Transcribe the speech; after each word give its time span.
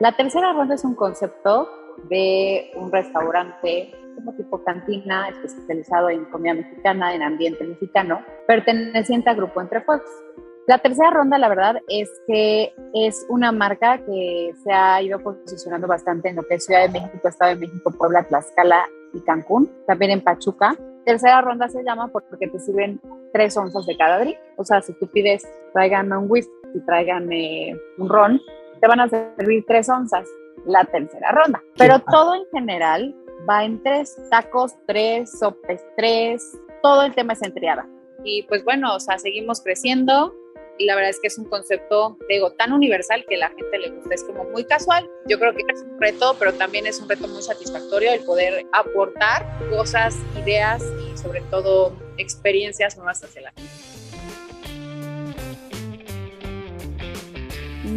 La 0.00 0.12
tercera 0.16 0.52
ronda 0.52 0.74
es 0.74 0.84
un 0.84 0.96
concepto 0.96 1.68
de 2.08 2.72
un 2.74 2.90
restaurante 2.90 3.94
como 4.16 4.32
tipo 4.34 4.62
cantina 4.64 5.28
especializado 5.28 6.10
en 6.10 6.24
comida 6.26 6.54
mexicana, 6.54 7.14
en 7.14 7.22
ambiente 7.22 7.64
mexicano, 7.64 8.20
perteneciente 8.46 9.30
a 9.30 9.34
Grupo 9.34 9.60
Entre 9.60 9.80
Fuegos. 9.82 10.10
La 10.66 10.78
tercera 10.78 11.10
ronda, 11.10 11.38
la 11.38 11.48
verdad, 11.48 11.76
es 11.88 12.10
que 12.26 12.74
es 12.94 13.24
una 13.28 13.52
marca 13.52 13.98
que 13.98 14.52
se 14.64 14.72
ha 14.72 15.00
ido 15.00 15.20
posicionando 15.20 15.86
bastante 15.86 16.30
en 16.30 16.36
lo 16.36 16.42
que 16.42 16.54
es 16.54 16.64
Ciudad 16.64 16.88
de 16.88 17.00
México, 17.00 17.28
Estado 17.28 17.54
de 17.54 17.66
México, 17.66 17.92
Puebla, 17.96 18.24
Tlaxcala 18.24 18.86
y 19.12 19.20
Cancún, 19.20 19.70
también 19.86 20.10
en 20.10 20.22
Pachuca. 20.22 20.74
Tercera 21.04 21.40
ronda 21.40 21.68
se 21.68 21.84
llama 21.84 22.08
porque 22.08 22.48
te 22.48 22.58
sirven 22.58 23.00
tres 23.32 23.56
onzas 23.56 23.86
de 23.86 23.96
cada 23.96 24.20
drink. 24.20 24.38
O 24.56 24.64
sea, 24.64 24.80
si 24.80 24.92
tú 24.94 25.06
pides, 25.06 25.46
un 25.74 26.30
whisky, 26.30 26.80
tráiganme 26.86 27.76
un 27.98 28.08
ron, 28.08 28.40
te 28.80 28.86
van 28.86 29.00
a 29.00 29.08
servir 29.08 29.64
tres 29.66 29.88
onzas 29.88 30.28
la 30.66 30.84
tercera 30.84 31.32
ronda. 31.32 31.62
Pero 31.76 31.98
todo 32.00 32.34
en 32.34 32.44
general 32.52 33.14
va 33.48 33.64
en 33.64 33.82
tres 33.82 34.16
tacos, 34.30 34.74
tres 34.86 35.38
sopes, 35.38 35.84
tres, 35.96 36.58
todo 36.82 37.02
el 37.02 37.14
tema 37.14 37.34
es 37.34 37.42
entriada. 37.42 37.86
Y 38.24 38.44
pues 38.44 38.64
bueno, 38.64 38.94
o 38.94 39.00
sea, 39.00 39.18
seguimos 39.18 39.60
creciendo 39.60 40.34
y 40.78 40.86
la 40.86 40.96
verdad 40.96 41.10
es 41.10 41.20
que 41.20 41.28
es 41.28 41.38
un 41.38 41.44
concepto, 41.44 42.18
digo, 42.28 42.52
tan 42.52 42.72
universal 42.72 43.24
que 43.28 43.36
la 43.36 43.48
gente 43.50 43.78
le 43.78 43.90
gusta, 43.90 44.14
es 44.14 44.24
como 44.24 44.44
muy 44.44 44.64
casual. 44.64 45.08
Yo 45.26 45.38
creo 45.38 45.54
que 45.54 45.62
es 45.68 45.82
un 45.82 46.00
reto, 46.00 46.34
pero 46.38 46.52
también 46.54 46.86
es 46.86 47.00
un 47.00 47.08
reto 47.08 47.28
muy 47.28 47.42
satisfactorio 47.42 48.12
el 48.12 48.24
poder 48.24 48.66
aportar 48.72 49.46
cosas, 49.70 50.16
ideas 50.42 50.82
y 51.04 51.16
sobre 51.16 51.42
todo 51.42 51.92
experiencias 52.16 52.96
nuevas 52.96 53.22
hacia 53.22 53.42
la 53.42 53.52
gente. 53.52 53.93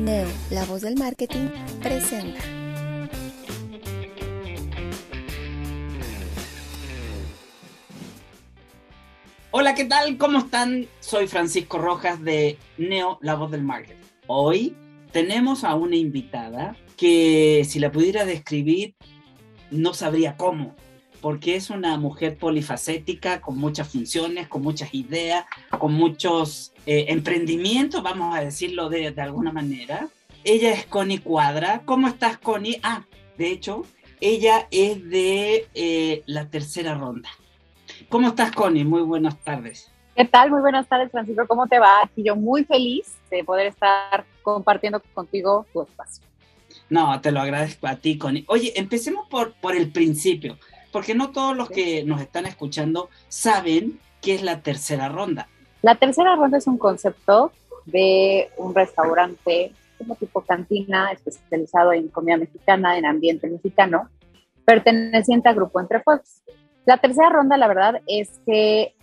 Neo, 0.08 0.30
la 0.52 0.64
voz 0.64 0.84
del 0.84 0.96
marketing, 0.96 1.50
presenta. 1.82 2.40
Hola, 9.52 9.76
¿qué 9.76 9.84
tal? 9.84 10.18
¿Cómo 10.18 10.40
están? 10.40 10.88
Soy 11.02 11.28
Francisco 11.28 11.78
Rojas 11.78 12.24
de 12.24 12.58
Neo, 12.78 13.20
la 13.22 13.36
voz 13.36 13.52
del 13.52 13.64
marketing. 13.64 14.02
Hoy 14.28 14.78
tenemos 15.12 15.66
a 15.66 15.76
una 15.76 15.98
invitada 15.98 16.78
que 16.96 17.66
si 17.68 17.80
la 17.80 17.92
pudiera 17.92 18.24
describir 18.24 18.96
no 19.72 19.94
sabría 19.94 20.38
cómo, 20.38 20.74
porque 21.22 21.56
es 21.56 21.70
una 21.70 21.98
mujer 21.98 22.38
polifacética 22.38 23.42
con 23.42 23.58
muchas 23.58 23.88
funciones, 23.90 24.48
con 24.48 24.62
muchas 24.62 24.94
ideas, 24.94 25.46
con 25.78 25.94
muchos 25.94 26.74
eh, 26.86 27.06
emprendimientos, 27.10 28.04
vamos 28.04 28.36
a 28.36 28.42
decirlo 28.42 28.90
de, 28.90 29.12
de 29.12 29.22
alguna 29.22 29.52
manera. 29.52 30.08
Ella 30.44 30.72
es 30.72 30.86
Connie 30.86 31.20
Cuadra. 31.20 31.82
¿Cómo 31.86 32.08
estás, 32.08 32.38
Connie? 32.38 32.80
Ah, 32.84 33.04
de 33.38 33.52
hecho, 33.52 33.84
ella 34.22 34.68
es 34.72 35.10
de 35.10 35.68
eh, 35.74 36.24
la 36.26 36.50
tercera 36.50 36.96
ronda. 36.96 37.30
¿Cómo 38.10 38.30
estás, 38.30 38.52
Connie? 38.52 38.86
Muy 38.86 39.02
buenas 39.02 39.38
tardes. 39.44 39.92
¿Qué 40.16 40.26
tal? 40.26 40.50
Muy 40.50 40.62
buenas 40.62 40.88
tardes, 40.88 41.12
Francisco. 41.12 41.46
¿Cómo 41.48 41.68
te 41.68 41.78
va? 41.78 42.04
Aquí 42.04 42.24
yo 42.24 42.36
muy 42.36 42.64
feliz 42.64 43.18
de 43.30 43.44
poder 43.44 43.68
estar 43.68 44.26
compartiendo 44.42 45.02
contigo 45.14 45.66
tu 45.74 45.84
espacio. 45.84 46.24
No, 46.90 47.20
te 47.22 47.32
lo 47.32 47.42
agradezco 47.42 47.86
a 47.88 47.98
ti, 47.98 48.18
Connie. 48.18 48.46
Oye, 48.48 48.74
empecemos 48.78 49.28
por, 49.28 49.54
por 49.54 49.76
el 49.76 49.92
principio, 49.92 50.58
porque 50.92 51.16
no 51.16 51.32
todos 51.32 51.56
los 51.56 51.70
que 51.70 52.04
nos 52.04 52.22
están 52.22 52.46
escuchando 52.46 53.10
saben 53.28 54.00
qué 54.22 54.36
es 54.36 54.44
la 54.44 54.62
tercera 54.62 55.10
ronda. 55.10 55.48
La 55.82 55.96
tercera 55.96 56.36
ronda 56.36 56.58
es 56.58 56.68
un 56.68 56.78
concepto 56.78 57.52
de 57.86 58.50
un 58.58 58.74
restaurante 58.76 59.74
como 59.98 60.16
tipo 60.16 60.42
cantina 60.42 61.12
especializado 61.12 61.94
en 61.94 62.08
comida 62.10 62.38
mexicana, 62.38 62.98
en 62.98 63.06
ambiente 63.06 63.48
mexicano, 63.48 64.10
perteneciente 64.66 65.50
a 65.50 65.54
Grupo 65.54 65.80
Entre 65.80 66.02
Fuegos. 66.02 66.42
La 66.86 66.98
tercera 66.98 67.30
ronda, 67.30 67.58
la 67.58 67.68
verdad, 67.68 68.02
es 68.08 68.40
que 68.46 68.94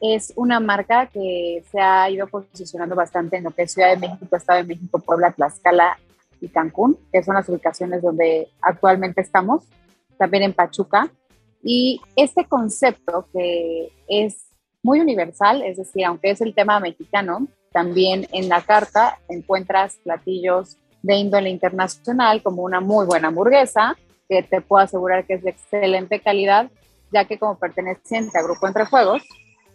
es 0.00 0.32
una 0.36 0.60
marca 0.60 1.06
que 1.06 1.64
se 1.70 1.80
ha 1.80 2.10
ido 2.10 2.26
posicionando 2.26 2.94
bastante 2.94 3.36
en 3.36 3.44
lo 3.44 3.50
que 3.50 3.62
es 3.62 3.72
Ciudad 3.72 3.90
de 3.90 4.08
México, 4.08 4.36
Estado 4.36 4.58
de 4.58 4.64
México, 4.64 4.98
Puebla, 4.98 5.32
Tlaxcala 5.32 5.98
y 6.40 6.48
Cancún, 6.48 6.98
que 7.12 7.22
son 7.22 7.34
las 7.34 7.48
ubicaciones 7.48 8.02
donde 8.02 8.48
actualmente 8.60 9.22
estamos, 9.22 9.64
también 10.18 10.44
en 10.44 10.52
Pachuca. 10.52 11.10
Y 11.62 12.00
este 12.16 12.44
concepto 12.44 13.26
que 13.32 13.90
es 14.08 14.46
muy 14.82 15.00
universal, 15.00 15.62
es 15.62 15.78
decir, 15.78 16.04
aunque 16.04 16.30
es 16.30 16.40
el 16.40 16.54
tema 16.54 16.78
mexicano, 16.78 17.48
también 17.72 18.26
en 18.32 18.48
la 18.48 18.60
carta 18.60 19.18
encuentras 19.28 19.96
platillos 20.04 20.76
de 21.02 21.16
índole 21.16 21.50
internacional 21.50 22.42
como 22.42 22.62
una 22.62 22.80
muy 22.80 23.06
buena 23.06 23.28
hamburguesa, 23.28 23.96
que 24.28 24.42
te 24.42 24.60
puedo 24.60 24.84
asegurar 24.84 25.26
que 25.26 25.34
es 25.34 25.42
de 25.42 25.50
excelente 25.50 26.20
calidad, 26.20 26.70
ya 27.12 27.24
que 27.24 27.38
como 27.38 27.58
perteneciente 27.58 28.38
a 28.38 28.42
Grupo 28.42 28.66
Entre 28.66 28.86
Fuegos, 28.86 29.22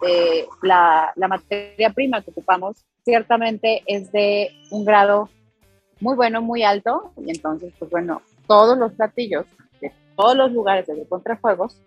eh, 0.08 0.46
la, 0.62 1.12
la, 1.16 1.28
materia 1.28 1.90
prima 1.90 2.22
que 2.22 2.32
ocupamos 2.32 2.86
ciertamente 3.04 3.84
es 3.86 4.12
de 4.12 4.50
un 4.72 4.86
grado 4.86 5.30
muy 6.00 6.16
bueno, 6.16 6.42
muy 6.42 6.64
alto, 6.64 7.12
y 7.18 7.30
entonces, 7.32 7.74
pues 7.78 7.92
bueno, 7.92 8.22
todos 8.48 8.78
los 8.78 8.94
platillos 8.94 9.46
todos 10.19 10.35
los 10.35 10.52
lugares 10.52 10.85
de 10.85 10.96
Grupo 10.96 11.16
Entre 11.16 11.38
Fuegos 11.38 11.78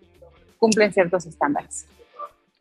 cumplen 0.57 0.91
ciertos 0.91 1.25
estándares. 1.27 1.85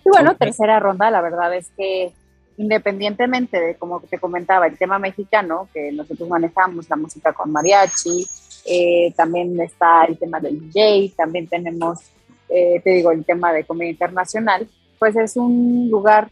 Y 0.04 0.10
bueno, 0.10 0.36
tercera 0.36 0.78
ronda, 0.80 1.10
la 1.10 1.22
verdad 1.22 1.54
es 1.54 1.70
que 1.76 2.12
independientemente 2.58 3.58
de, 3.58 3.74
como 3.76 4.00
te 4.00 4.18
comentaba, 4.18 4.66
el 4.66 4.76
tema 4.76 4.98
mexicano, 4.98 5.68
que 5.72 5.90
nosotros 5.92 6.28
manejamos 6.28 6.90
la 6.90 6.96
música 6.96 7.32
con 7.32 7.50
mariachi, 7.50 8.26
eh, 8.66 9.14
también 9.16 9.58
está 9.60 10.04
el 10.04 10.18
tema 10.18 10.40
del 10.40 10.70
DJ, 10.70 11.14
también 11.16 11.46
tenemos 11.46 12.00
eh, 12.54 12.82
te 12.84 12.90
digo, 12.90 13.10
el 13.12 13.24
tema 13.24 13.50
de 13.50 13.64
comida 13.64 13.88
internacional, 13.88 14.68
pues 14.98 15.16
es 15.16 15.36
un 15.38 15.88
lugar 15.90 16.30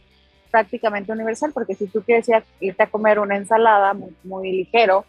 prácticamente 0.51 1.11
universal, 1.11 1.51
porque 1.51 1.73
si 1.73 1.87
tú 1.87 2.03
quieres 2.03 2.27
irte 2.59 2.83
a 2.83 2.87
comer 2.87 3.17
una 3.17 3.37
ensalada 3.37 3.95
muy, 4.23 4.51
ligero, 4.51 5.03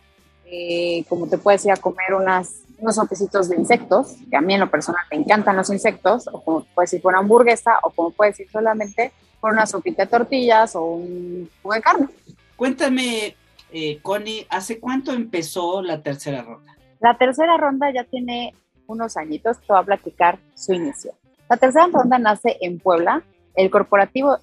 eh, 0.47 1.05
como 1.11 1.29
te 1.29 1.37
puedes 1.37 1.67
ir 1.67 1.73
a 1.73 1.77
comer 1.77 2.15
unas, 2.15 2.63
unos 2.83 2.97
sopecitos 2.97 3.49
de 3.49 3.57
insectos, 3.57 4.17
que 4.29 4.37
a 4.37 4.41
mí 4.41 4.55
en 4.55 4.61
lo 4.61 4.71
personal 4.71 5.03
me 5.11 5.19
encantan 5.19 5.57
los 5.57 5.71
insectos, 5.71 6.29
o 6.33 6.43
como 6.43 6.65
puedes 6.75 6.93
ir 6.93 7.01
por 7.01 7.13
una 7.13 7.21
hamburguesa, 7.21 7.79
o 7.83 7.91
como 7.91 8.11
puedes 8.11 8.39
ir 8.41 8.51
solamente 8.51 9.13
por 9.41 9.53
una 9.53 9.67
sopita 9.67 10.05
de 10.05 10.11
tortillas 10.11 10.75
o 10.75 10.85
un 10.85 11.49
jugo 11.63 11.75
de 11.75 11.81
carne. 11.81 12.09
Cuéntame, 12.57 13.37
eh, 13.73 14.01
Connie, 14.03 14.47
¿hace 14.51 14.81
cuánto 14.81 15.13
empezó 15.13 15.81
la 15.81 16.03
tercera 16.03 16.43
ronda? 16.43 16.77
La 17.01 17.17
tercera 17.17 17.57
ronda 17.57 17.93
ya 17.93 18.05
tiene 18.05 18.55
unos 18.87 19.17
añitos, 19.17 19.59
te 19.61 19.67
voy 19.69 19.79
a 19.81 19.85
platicar 19.85 20.39
su 20.55 20.73
inicio. 20.73 21.13
La 21.49 21.57
tercera 21.57 21.87
ronda 21.93 22.19
nace 22.19 22.57
en 22.61 22.79
Puebla, 22.81 23.23
el 23.55 23.71
corporativo 23.71 24.39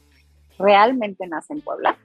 realmente 0.58 1.28
nace 1.28 1.54
en 1.54 1.62
Puebla. 1.62 1.98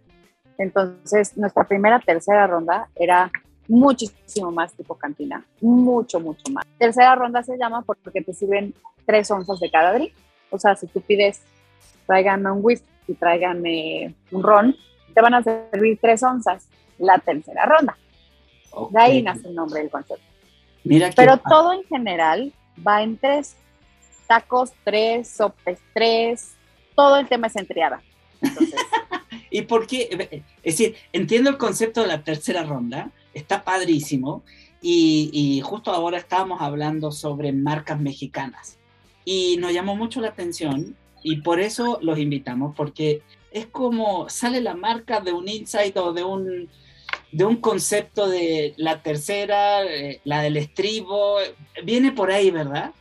Entonces, 0.59 1.37
nuestra 1.37 1.65
primera 1.65 2.01
tercera 2.01 2.47
ronda 2.47 2.89
era 2.97 3.31
muchísimo 3.69 4.51
más 4.51 4.73
tipo 4.73 4.95
cantina, 4.95 5.45
mucho, 5.61 6.21
mucho 6.21 6.53
más. 6.53 6.65
Tercera 6.79 7.15
ronda 7.15 7.43
se 7.43 7.57
llama 7.57 7.83
porque 7.83 8.23
te 8.23 8.33
sirven 8.33 8.75
tres 9.07 9.31
onzas 9.31 9.61
de 9.61 9.71
cada 9.71 9.93
drink. 9.93 10.13
O 10.51 10.59
sea, 10.59 10.77
si 10.77 10.87
tú 10.87 11.01
pides, 11.01 11.43
tráiganme 12.07 12.51
un 12.51 12.61
whisky, 12.63 13.15
tráiganme 13.19 14.15
un 14.31 14.43
ron, 14.43 14.77
te 15.15 15.21
van 15.21 15.35
a 15.35 15.43
servir 15.43 15.99
tres 16.01 16.23
onzas 16.23 16.69
la 16.99 17.19
tercera 17.19 17.65
ronda. 17.67 17.97
De 18.91 19.01
ahí 19.01 19.23
nace 19.23 19.49
el 19.49 19.55
nombre 19.55 19.81
del 19.81 19.91
concepto. 19.91 20.25
Pero 21.17 21.39
todo 21.39 21.73
en 21.73 21.85
general 21.85 22.53
va 22.87 23.03
en 23.03 23.17
tres 23.17 23.57
tacos, 24.27 24.73
tres 24.85 25.29
sopes, 25.29 25.79
tres, 25.93 26.55
todo 26.95 27.17
el 27.17 27.29
tema 27.29 27.47
es 27.47 27.57
entriada. 27.57 28.03
¿Y 29.51 29.63
por 29.63 29.87
qué? 29.87 30.43
Es 30.63 30.79
decir, 30.79 30.97
entiendo 31.13 31.51
el 31.51 31.59
concepto 31.59 32.03
de 32.03 32.09
la 32.09 32.23
tercera 32.23 32.65
ronda, 32.65 33.11
está 33.35 33.65
padrísimo, 33.65 34.43
y, 34.87 35.63
justo 35.65 35.91
ahora 35.93 36.19
estábamos 36.19 36.61
hablando 36.61 37.11
sobre 37.11 37.53
marcas 37.53 37.99
mexicanas, 38.01 38.79
y 39.25 39.57
nos 39.59 39.73
llamó 39.73 39.97
mucho 39.97 40.21
la 40.21 40.29
atención, 40.29 40.95
y 41.23 41.41
por 41.41 41.61
eso 41.61 41.99
los 42.03 42.19
invitamos, 42.19 42.75
porque 42.77 43.23
es 43.51 43.67
como 43.67 44.29
sale 44.29 44.61
la 44.61 44.75
marca 44.75 45.21
de 45.21 45.33
un 45.33 45.49
insight 45.49 45.97
o 45.97 46.13
de 46.13 46.23
un, 46.23 46.69
de 47.33 47.45
un 47.45 47.57
concepto 47.57 48.29
de 48.29 48.75
la 48.77 49.03
tercera, 49.03 49.83
eh, 49.85 50.21
la 50.25 50.43
del 50.43 50.59
estribo, 50.59 51.37
viene 51.83 52.13
por 52.13 52.31
ahí, 52.31 52.51
¿verdad? 52.51 52.93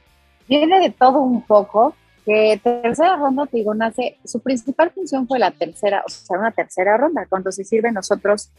Viene 0.47 0.79
de 0.79 0.89
todo 0.89 1.19
un 1.19 1.41
poco, 1.41 1.95
que 2.25 2.61
tercera 2.63 3.17
ronda, 3.17 3.45
te 3.45 3.57
digo, 3.57 3.73
nace, 3.73 4.17
su 4.23 4.39
principal 4.39 4.91
función 4.91 5.27
fue 5.27 5.39
la 5.39 5.51
tercera, 5.51 6.03
o 6.05 6.09
sea, 6.09 6.37
una 6.39 6.51
tercera 6.51 6.95
ronda, 6.95 7.25
cuando 7.27 7.51
se 7.51 7.65
sirve 7.65 7.91
nosotros 7.91 8.51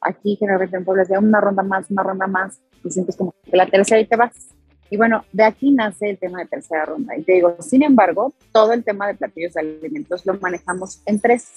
aquí 0.00 0.36
generalmente 0.36 0.76
en 0.76 0.84
Puebla, 0.84 1.04
de 1.04 1.18
una 1.18 1.40
ronda 1.40 1.62
más, 1.62 1.90
una 1.90 2.02
ronda 2.02 2.26
más, 2.26 2.60
y 2.84 2.90
sientes 2.90 3.16
como 3.16 3.34
que 3.44 3.56
la 3.56 3.66
tercera 3.66 4.00
y 4.00 4.06
te 4.06 4.16
vas. 4.16 4.48
Y 4.90 4.96
bueno, 4.96 5.24
de 5.32 5.44
aquí 5.44 5.70
nace 5.70 6.10
el 6.10 6.18
tema 6.18 6.38
de 6.38 6.46
tercera 6.46 6.86
ronda. 6.86 7.16
Y 7.16 7.22
te 7.22 7.32
digo, 7.32 7.56
sin 7.60 7.82
embargo, 7.82 8.32
todo 8.52 8.72
el 8.72 8.84
tema 8.84 9.06
de 9.06 9.14
platillos 9.14 9.52
de 9.54 9.60
alimentos 9.60 10.24
lo 10.24 10.34
manejamos 10.34 11.02
en 11.04 11.20
tres. 11.20 11.52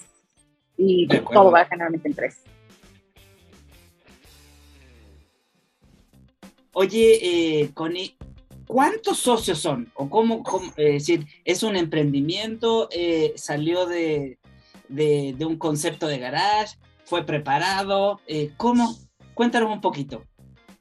Y 0.78 1.08
todo 1.08 1.52
va 1.52 1.66
generalmente 1.66 2.10
en 2.10 2.16
tres. 2.16 2.40
Oye, 6.74 7.20
eh, 7.22 7.72
Connie, 7.74 8.16
¿cuántos 8.66 9.20
socios 9.20 9.60
son? 9.60 9.92
¿O 9.96 10.10
cómo, 10.10 10.44
eh, 10.78 10.96
es 10.96 11.08
decir, 11.08 11.28
es 11.44 11.64
un 11.64 11.76
emprendimiento? 11.76 12.88
Eh, 12.92 13.34
¿Salió 13.36 13.86
de, 13.86 14.40
de, 14.88 15.46
un 15.46 15.58
concepto 15.58 16.08
de 16.08 16.20
garage? 16.20 16.78
¿Fue 17.12 17.26
preparado? 17.26 18.22
Eh, 18.26 18.52
¿Cómo? 18.56 18.96
Cuéntanos 19.34 19.70
un 19.70 19.82
poquito. 19.82 20.24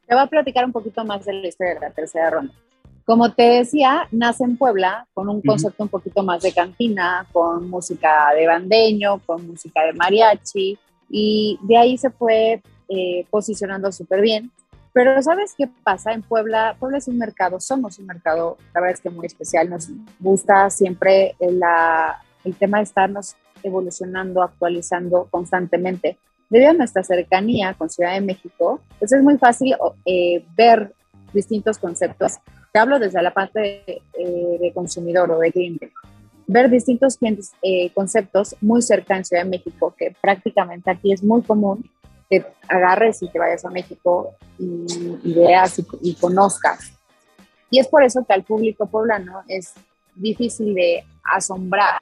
Te 0.06 0.14
voy 0.14 0.22
a 0.22 0.28
platicar 0.28 0.64
un 0.64 0.70
poquito 0.70 1.04
más 1.04 1.24
de 1.24 1.32
la 1.32 1.48
historia 1.48 1.74
de 1.74 1.80
la 1.80 1.90
tercera 1.90 2.30
ronda. 2.30 2.54
Como 3.04 3.32
te 3.32 3.42
decía, 3.42 4.06
nace 4.12 4.44
en 4.44 4.56
Puebla 4.56 5.08
con 5.12 5.28
un 5.28 5.42
concepto 5.42 5.82
un 5.82 5.88
poquito 5.88 6.22
más 6.22 6.42
de 6.42 6.52
cantina, 6.52 7.26
con 7.32 7.68
música 7.68 8.32
de 8.32 8.46
bandeño, 8.46 9.18
con 9.26 9.44
música 9.44 9.82
de 9.82 9.92
mariachi, 9.92 10.78
y 11.08 11.58
de 11.62 11.76
ahí 11.76 11.98
se 11.98 12.10
fue 12.10 12.62
eh, 12.88 13.26
posicionando 13.28 13.90
súper 13.90 14.20
bien. 14.20 14.52
Pero 14.92 15.20
¿sabes 15.22 15.56
qué 15.58 15.68
pasa? 15.82 16.12
En 16.12 16.22
Puebla, 16.22 16.76
Puebla 16.78 16.98
es 16.98 17.08
un 17.08 17.18
mercado, 17.18 17.58
somos 17.58 17.98
un 17.98 18.06
mercado, 18.06 18.56
la 18.72 18.80
verdad 18.80 18.94
es 18.94 19.00
que 19.00 19.10
muy 19.10 19.26
especial, 19.26 19.68
nos 19.68 19.88
gusta 20.20 20.70
siempre 20.70 21.34
la, 21.40 22.22
el 22.44 22.54
tema 22.54 22.76
de 22.76 22.84
estarnos 22.84 23.34
evolucionando, 23.62 24.42
actualizando 24.42 25.28
constantemente 25.30 26.18
debido 26.50 26.70
a 26.70 26.74
nuestra 26.74 27.02
cercanía 27.02 27.74
con 27.74 27.88
Ciudad 27.88 28.14
de 28.14 28.20
México, 28.20 28.80
pues 28.98 29.12
es 29.12 29.22
muy 29.22 29.38
fácil 29.38 29.74
eh, 30.04 30.44
ver 30.56 30.92
distintos 31.32 31.78
conceptos. 31.78 32.34
Te 32.72 32.78
hablo 32.80 32.98
desde 32.98 33.22
la 33.22 33.32
parte 33.32 33.60
de, 33.60 34.02
eh, 34.18 34.72
consumidor 34.74 35.30
o 35.30 35.38
de 35.38 35.52
cliente. 35.52 35.92
Ver 36.48 36.68
distintos 36.68 37.16
clientes, 37.16 37.52
eh, 37.62 37.90
conceptos 37.94 38.56
muy 38.60 38.82
cerca 38.82 39.16
en 39.16 39.24
Ciudad 39.24 39.44
de 39.44 39.50
México, 39.50 39.94
que 39.96 40.14
prácticamente 40.20 40.90
aquí 40.90 41.12
es 41.12 41.22
muy 41.22 41.42
común 41.42 41.88
que 42.28 42.44
agarres 42.68 43.22
y 43.22 43.28
te 43.28 43.38
vayas 43.38 43.64
a 43.64 43.70
México 43.70 44.34
y, 44.58 45.34
veas 45.34 45.78
y, 45.78 45.86
y 46.02 46.14
conozcas. 46.14 46.92
Y 47.70 47.78
es 47.78 47.86
por 47.86 48.02
eso 48.02 48.24
que 48.26 48.32
al 48.32 48.42
público 48.42 48.86
poblano 48.86 49.42
es 49.46 49.74
difícil 50.16 50.74
de 50.74 51.04
asombrar 51.24 52.00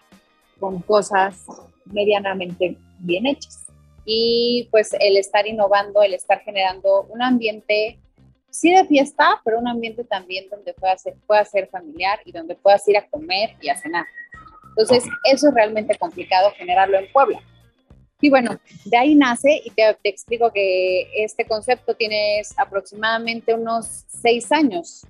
con 0.59 0.81
cosas 0.83 1.45
medianamente 1.87 2.77
bien 2.99 3.27
hechas 3.27 3.69
y 4.11 4.67
pues 4.71 4.95
el 4.99 5.19
estar 5.19 5.47
innovando, 5.47 6.03
el 6.03 6.15
estar 6.15 6.41
generando 6.41 7.03
un 7.11 7.21
ambiente, 7.21 7.99
sí 8.49 8.73
de 8.73 8.87
fiesta, 8.87 9.39
pero 9.45 9.59
un 9.59 9.69
ambiente 9.69 10.03
también 10.03 10.49
donde 10.49 10.73
pueda 10.73 10.97
ser, 10.97 11.15
pueda 11.27 11.45
ser 11.45 11.69
familiar 11.69 12.19
y 12.25 12.33
donde 12.33 12.55
puedas 12.55 12.89
ir 12.89 12.97
a 12.97 13.07
comer 13.07 13.51
y 13.61 13.69
a 13.69 13.77
cenar. 13.77 14.07
Entonces, 14.71 15.05
eso 15.31 15.49
es 15.49 15.55
realmente 15.55 15.95
complicado 15.99 16.51
generarlo 16.57 16.99
en 16.99 17.13
Puebla. 17.13 17.39
Y 18.23 18.31
bueno, 18.31 18.59
de 18.87 18.97
ahí 18.97 19.15
nace 19.15 19.61
y 19.63 19.69
te, 19.71 19.83
te 20.03 20.09
explico 20.09 20.51
que 20.53 21.07
este 21.23 21.45
concepto 21.45 21.95
tiene 21.95 22.41
aproximadamente 22.57 23.53
unos 23.53 24.05
seis 24.09 24.51
años 24.51 25.07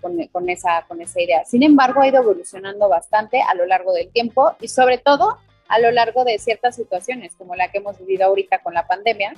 con, 0.00 0.18
con, 0.28 0.48
esa, 0.48 0.84
con 0.88 1.00
esa 1.00 1.20
idea. 1.20 1.44
Sin 1.44 1.62
embargo, 1.62 2.00
ha 2.00 2.08
ido 2.08 2.22
evolucionando 2.22 2.88
bastante 2.88 3.40
a 3.42 3.54
lo 3.54 3.66
largo 3.66 3.92
del 3.92 4.10
tiempo 4.10 4.54
y 4.60 4.68
sobre 4.68 4.98
todo 4.98 5.38
a 5.68 5.78
lo 5.78 5.90
largo 5.92 6.24
de 6.24 6.38
ciertas 6.38 6.76
situaciones, 6.76 7.34
como 7.36 7.54
la 7.54 7.70
que 7.70 7.78
hemos 7.78 7.98
vivido 7.98 8.26
ahorita 8.26 8.58
con 8.58 8.74
la 8.74 8.86
pandemia, 8.86 9.34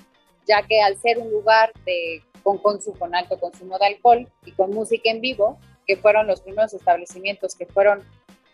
ya 0.46 0.62
que 0.62 0.80
al 0.80 0.96
ser 0.96 1.18
un 1.18 1.30
lugar 1.30 1.72
de, 1.84 2.22
con, 2.42 2.58
consumo, 2.58 2.98
con 2.98 3.14
alto 3.14 3.38
consumo 3.38 3.78
de 3.78 3.86
alcohol 3.86 4.28
y 4.44 4.52
con 4.52 4.70
música 4.70 5.10
en 5.10 5.20
vivo, 5.20 5.58
que 5.86 5.96
fueron 5.96 6.26
los 6.26 6.40
primeros 6.40 6.72
establecimientos 6.72 7.54
que 7.54 7.66
fueron 7.66 8.02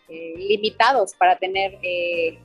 eh, 0.09 0.33
limitados 0.37 1.13
para 1.13 1.37
tener 1.37 1.77
eh, 1.81 2.39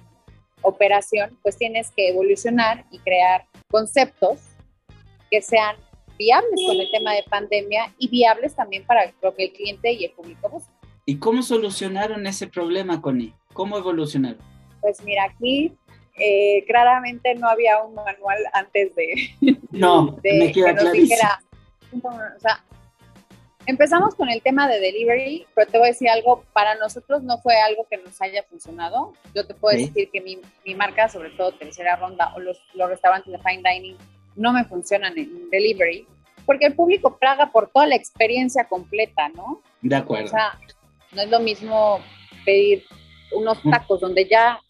operación, 0.62 1.38
pues 1.43 1.56
tienes 1.56 1.90
que 1.90 2.11
evolucionar 2.11 2.84
y 2.90 2.99
crear 2.99 3.46
conceptos 3.70 4.38
que 5.31 5.43
sean 5.43 5.76
viables 6.19 6.61
con 6.66 6.81
el 6.81 6.90
tema 6.90 7.14
de 7.14 7.22
pandemia 7.25 7.94
y 7.99 8.08
viables 8.08 8.55
también 8.55 8.84
para 8.84 9.12
lo 9.22 9.34
que 9.34 9.44
el 9.44 9.52
cliente 9.52 9.93
y 9.93 10.05
el 10.05 10.12
público 10.12 10.49
buscan. 10.49 10.75
¿Y 11.06 11.19
cómo 11.19 11.43
solucionaron 11.43 12.26
ese 12.26 12.46
problema, 12.46 13.00
Connie? 13.00 13.34
¿Cómo 13.52 13.76
evolucionaron? 13.76 14.38
pues 14.84 15.02
mira, 15.02 15.25
aquí 15.25 15.72
eh, 16.19 16.62
claramente 16.66 17.34
no 17.37 17.49
había 17.49 17.82
un 17.82 17.94
manual 17.94 18.37
antes 18.52 18.94
de, 18.94 19.14
no, 19.70 20.19
me 20.22 20.52
queda 20.52 20.75
que 20.75 20.84
nos 20.84 20.93
dijera. 20.93 21.43
O 21.90 22.38
sea, 22.38 22.62
empezamos 23.64 24.14
con 24.14 24.28
el 24.28 24.43
tema 24.43 24.69
de 24.69 24.81
delivery, 24.81 25.46
pero 25.55 25.70
te 25.70 25.78
voy 25.78 25.87
a 25.87 25.93
decir 25.93 26.11
algo, 26.11 26.44
para 26.52 26.75
nosotros 26.75 27.22
no 27.22 27.38
fue 27.38 27.55
algo 27.62 27.87
que 27.88 27.96
nos 27.96 28.20
haya 28.20 28.43
funcionado. 28.43 29.14
Yo 29.34 29.46
te 29.46 29.55
puedo 29.55 29.75
decir 29.75 30.11
que 30.11 30.20
mi, 30.20 30.38
mi, 30.66 30.75
marca, 30.75 31.08
sobre 31.08 31.31
todo 31.31 31.52
Tercera 31.52 31.96
Ronda 31.96 32.34
o 32.37 32.40
los, 32.40 32.61
los 32.75 32.90
restaurantes 32.90 33.32
de 33.32 33.38
fine 33.38 33.62
dining, 33.64 33.96
no 34.36 34.52
me 34.52 34.64
funcionan 34.64 35.16
en 35.19 35.50
delivery, 35.50 36.06
porque 36.46 36.66
el 36.66 36.75
público 36.75 37.16
paga 37.19 37.50
por 37.50 37.70
toda 37.70 37.86
la 37.86 37.96
experiencia 37.96 38.64
completa, 38.64 39.28
¿no? 39.31 39.62
De 39.81 39.96
acuerdo. 39.96 40.26
O 40.26 40.28
sea, 40.28 40.58
no 41.12 41.22
es 41.22 41.31
lo 41.31 41.40
mismo 41.40 42.00
pedir 42.44 42.84
unos 43.32 43.62
tacos 43.62 44.00
donde 44.00 44.26
ya 44.28 44.60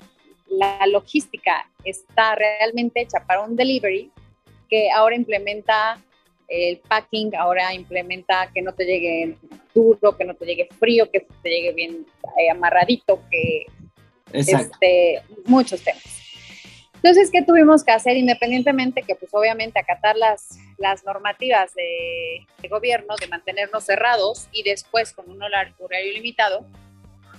la 0.49 0.87
logística 0.87 1.69
está 1.85 2.35
realmente 2.35 3.03
hecha 3.03 3.25
para 3.27 3.43
un 3.43 3.57
delivery 3.57 4.11
que 4.69 4.91
ahora 4.91 5.17
implementa 5.17 6.01
el 6.49 6.79
packing, 6.79 7.35
ahora 7.37 7.73
implementa 7.75 8.51
que 8.53 8.63
no 8.63 8.73
te 8.73 8.85
llegue 8.85 9.37
duro, 9.75 10.17
que 10.17 10.25
no 10.25 10.35
te 10.35 10.45
llegue 10.45 10.69
frío, 10.79 11.11
que 11.11 11.27
te 11.43 11.49
llegue 11.49 11.73
bien 11.73 12.07
eh, 12.39 12.51
amarradito, 12.51 13.21
que 13.31 13.67
este, 14.33 15.23
muchos 15.47 15.83
temas. 15.83 16.14
Entonces, 17.05 17.31
¿qué 17.31 17.43
tuvimos 17.43 17.85
que 17.85 17.93
hacer? 17.93 18.17
Independientemente 18.17 19.03
que, 19.03 19.15
pues 19.15 19.31
obviamente, 19.35 19.79
acatar 19.79 20.17
las, 20.17 20.59
las 20.79 21.05
normativas 21.05 21.75
de, 21.75 22.47
de 22.63 22.69
gobierno, 22.69 23.15
de 23.21 23.27
mantenernos 23.27 23.85
cerrados 23.85 24.49
y 24.53 24.63
después 24.63 25.13
con 25.13 25.29
un 25.31 25.43
horario 25.43 26.13
limitado, 26.15 26.65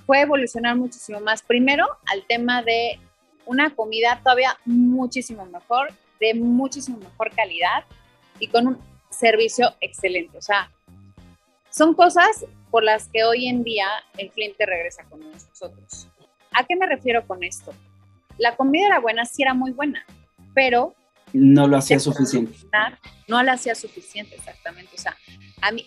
fue 0.06 0.22
evolucionar 0.22 0.76
muchísimo 0.76 1.20
más. 1.20 1.42
Primero, 1.42 1.88
al 2.06 2.28
tema 2.28 2.62
de 2.62 3.00
una 3.48 3.74
comida 3.74 4.20
todavía 4.24 4.56
muchísimo 4.66 5.48
mejor, 5.48 5.92
de 6.20 6.36
muchísimo 6.36 7.00
mejor 7.00 7.32
calidad 7.32 7.86
y 8.40 8.50
con 8.50 8.68
un 8.68 8.78
servicio 9.10 9.74
excelente. 9.82 10.38
O 10.38 10.44
sea, 10.44 10.70
son 11.72 11.96
cosas 11.96 12.46
por 12.70 12.84
las 12.84 13.08
que 13.08 13.24
hoy 13.24 13.48
en 13.48 13.64
día 13.64 13.88
el 14.20 14.30
cliente 14.30 14.68
regresa 14.68 15.06
con 15.06 15.22
nosotros. 15.22 16.08
¿A 16.52 16.64
qué 16.66 16.76
me 16.76 16.86
refiero 16.86 17.26
con 17.26 17.44
esto? 17.44 17.74
La 18.38 18.56
comida 18.56 18.88
era 18.88 19.00
buena, 19.00 19.26
sí 19.26 19.42
era 19.42 19.54
muy 19.54 19.72
buena, 19.72 20.06
pero... 20.54 20.96
No 21.34 21.68
lo 21.68 21.78
hacía 21.78 22.00
suficiente. 22.00 22.58
No 23.28 23.42
lo 23.44 23.52
hacía 23.52 23.76
suficiente, 23.76 24.36
exactamente. 24.36 24.92
O 24.96 24.98
sea, 24.98 25.16
a 25.62 25.72
mí, 25.72 25.84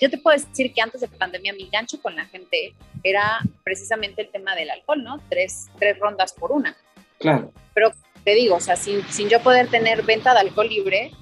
yo 0.00 0.10
te 0.10 0.18
puedo 0.18 0.36
decir 0.36 0.72
que 0.72 0.80
antes 0.80 1.00
de 1.00 1.08
pandemia 1.08 1.52
mi 1.52 1.68
gancho 1.70 2.00
con 2.00 2.14
la 2.14 2.26
gente 2.26 2.74
era 3.02 3.40
precisamente 3.64 4.22
el 4.22 4.30
tema 4.30 4.54
del 4.54 4.70
alcohol, 4.70 5.02
¿no? 5.02 5.20
Tres, 5.28 5.70
tres 5.78 5.98
rondas 5.98 6.32
por 6.32 6.52
una. 6.52 6.76
Claro. 7.18 7.52
Pero 7.74 7.92
te 8.24 8.34
digo, 8.34 8.56
o 8.56 8.60
sea, 8.60 8.76
sin, 8.76 9.02
sin 9.10 9.28
yo 9.28 9.40
poder 9.40 9.68
tener 9.68 10.02
venta 10.02 10.34
de 10.34 10.40
alcohol 10.40 10.68
libre, 10.68 11.12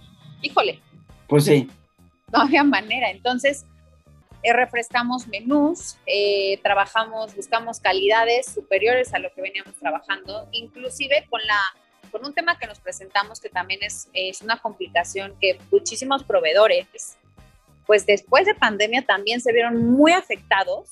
híjole. 0.42 0.80
Pues 1.28 1.44
sí. 1.44 1.70
No 2.32 2.42
había 2.42 2.64
manera. 2.64 3.10
Entonces, 3.10 3.64
eh, 4.42 4.52
refrescamos 4.52 5.26
menús, 5.26 5.96
eh, 6.06 6.58
trabajamos, 6.62 7.34
buscamos 7.34 7.80
calidades 7.80 8.46
superiores 8.46 9.12
a 9.12 9.18
lo 9.18 9.32
que 9.32 9.42
veníamos 9.42 9.74
trabajando, 9.76 10.48
inclusive 10.52 11.26
con 11.28 11.40
la 11.46 11.58
con 12.10 12.24
un 12.24 12.34
tema 12.34 12.58
que 12.58 12.66
nos 12.66 12.80
presentamos 12.80 13.40
que 13.40 13.48
también 13.48 13.84
es, 13.84 14.08
es 14.12 14.42
una 14.42 14.58
complicación 14.58 15.36
que 15.40 15.58
muchísimos 15.70 16.24
proveedores, 16.24 17.16
pues 17.86 18.04
después 18.04 18.46
de 18.46 18.54
pandemia 18.54 19.02
también 19.02 19.40
se 19.40 19.52
vieron 19.52 19.92
muy 19.92 20.12
afectados 20.12 20.90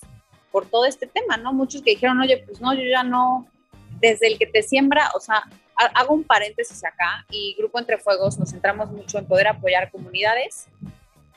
por 0.52 0.68
todo 0.68 0.86
este 0.86 1.06
tema, 1.06 1.36
¿no? 1.36 1.52
Muchos 1.52 1.82
que 1.82 1.90
dijeron, 1.90 2.20
oye, 2.20 2.38
pues 2.38 2.60
no, 2.60 2.72
yo 2.72 2.82
ya 2.82 3.02
no, 3.02 3.48
desde 4.00 4.28
el 4.28 4.38
que 4.38 4.46
te 4.46 4.62
siembra, 4.62 5.10
o 5.14 5.20
sea, 5.20 5.42
hago 5.94 6.14
un 6.14 6.24
paréntesis 6.24 6.84
acá 6.84 7.24
y 7.30 7.54
Grupo 7.56 7.78
Entre 7.78 7.98
Fuegos 7.98 8.38
nos 8.38 8.50
centramos 8.50 8.90
mucho 8.90 9.18
en 9.18 9.26
poder 9.26 9.48
apoyar 9.48 9.90
comunidades 9.90 10.66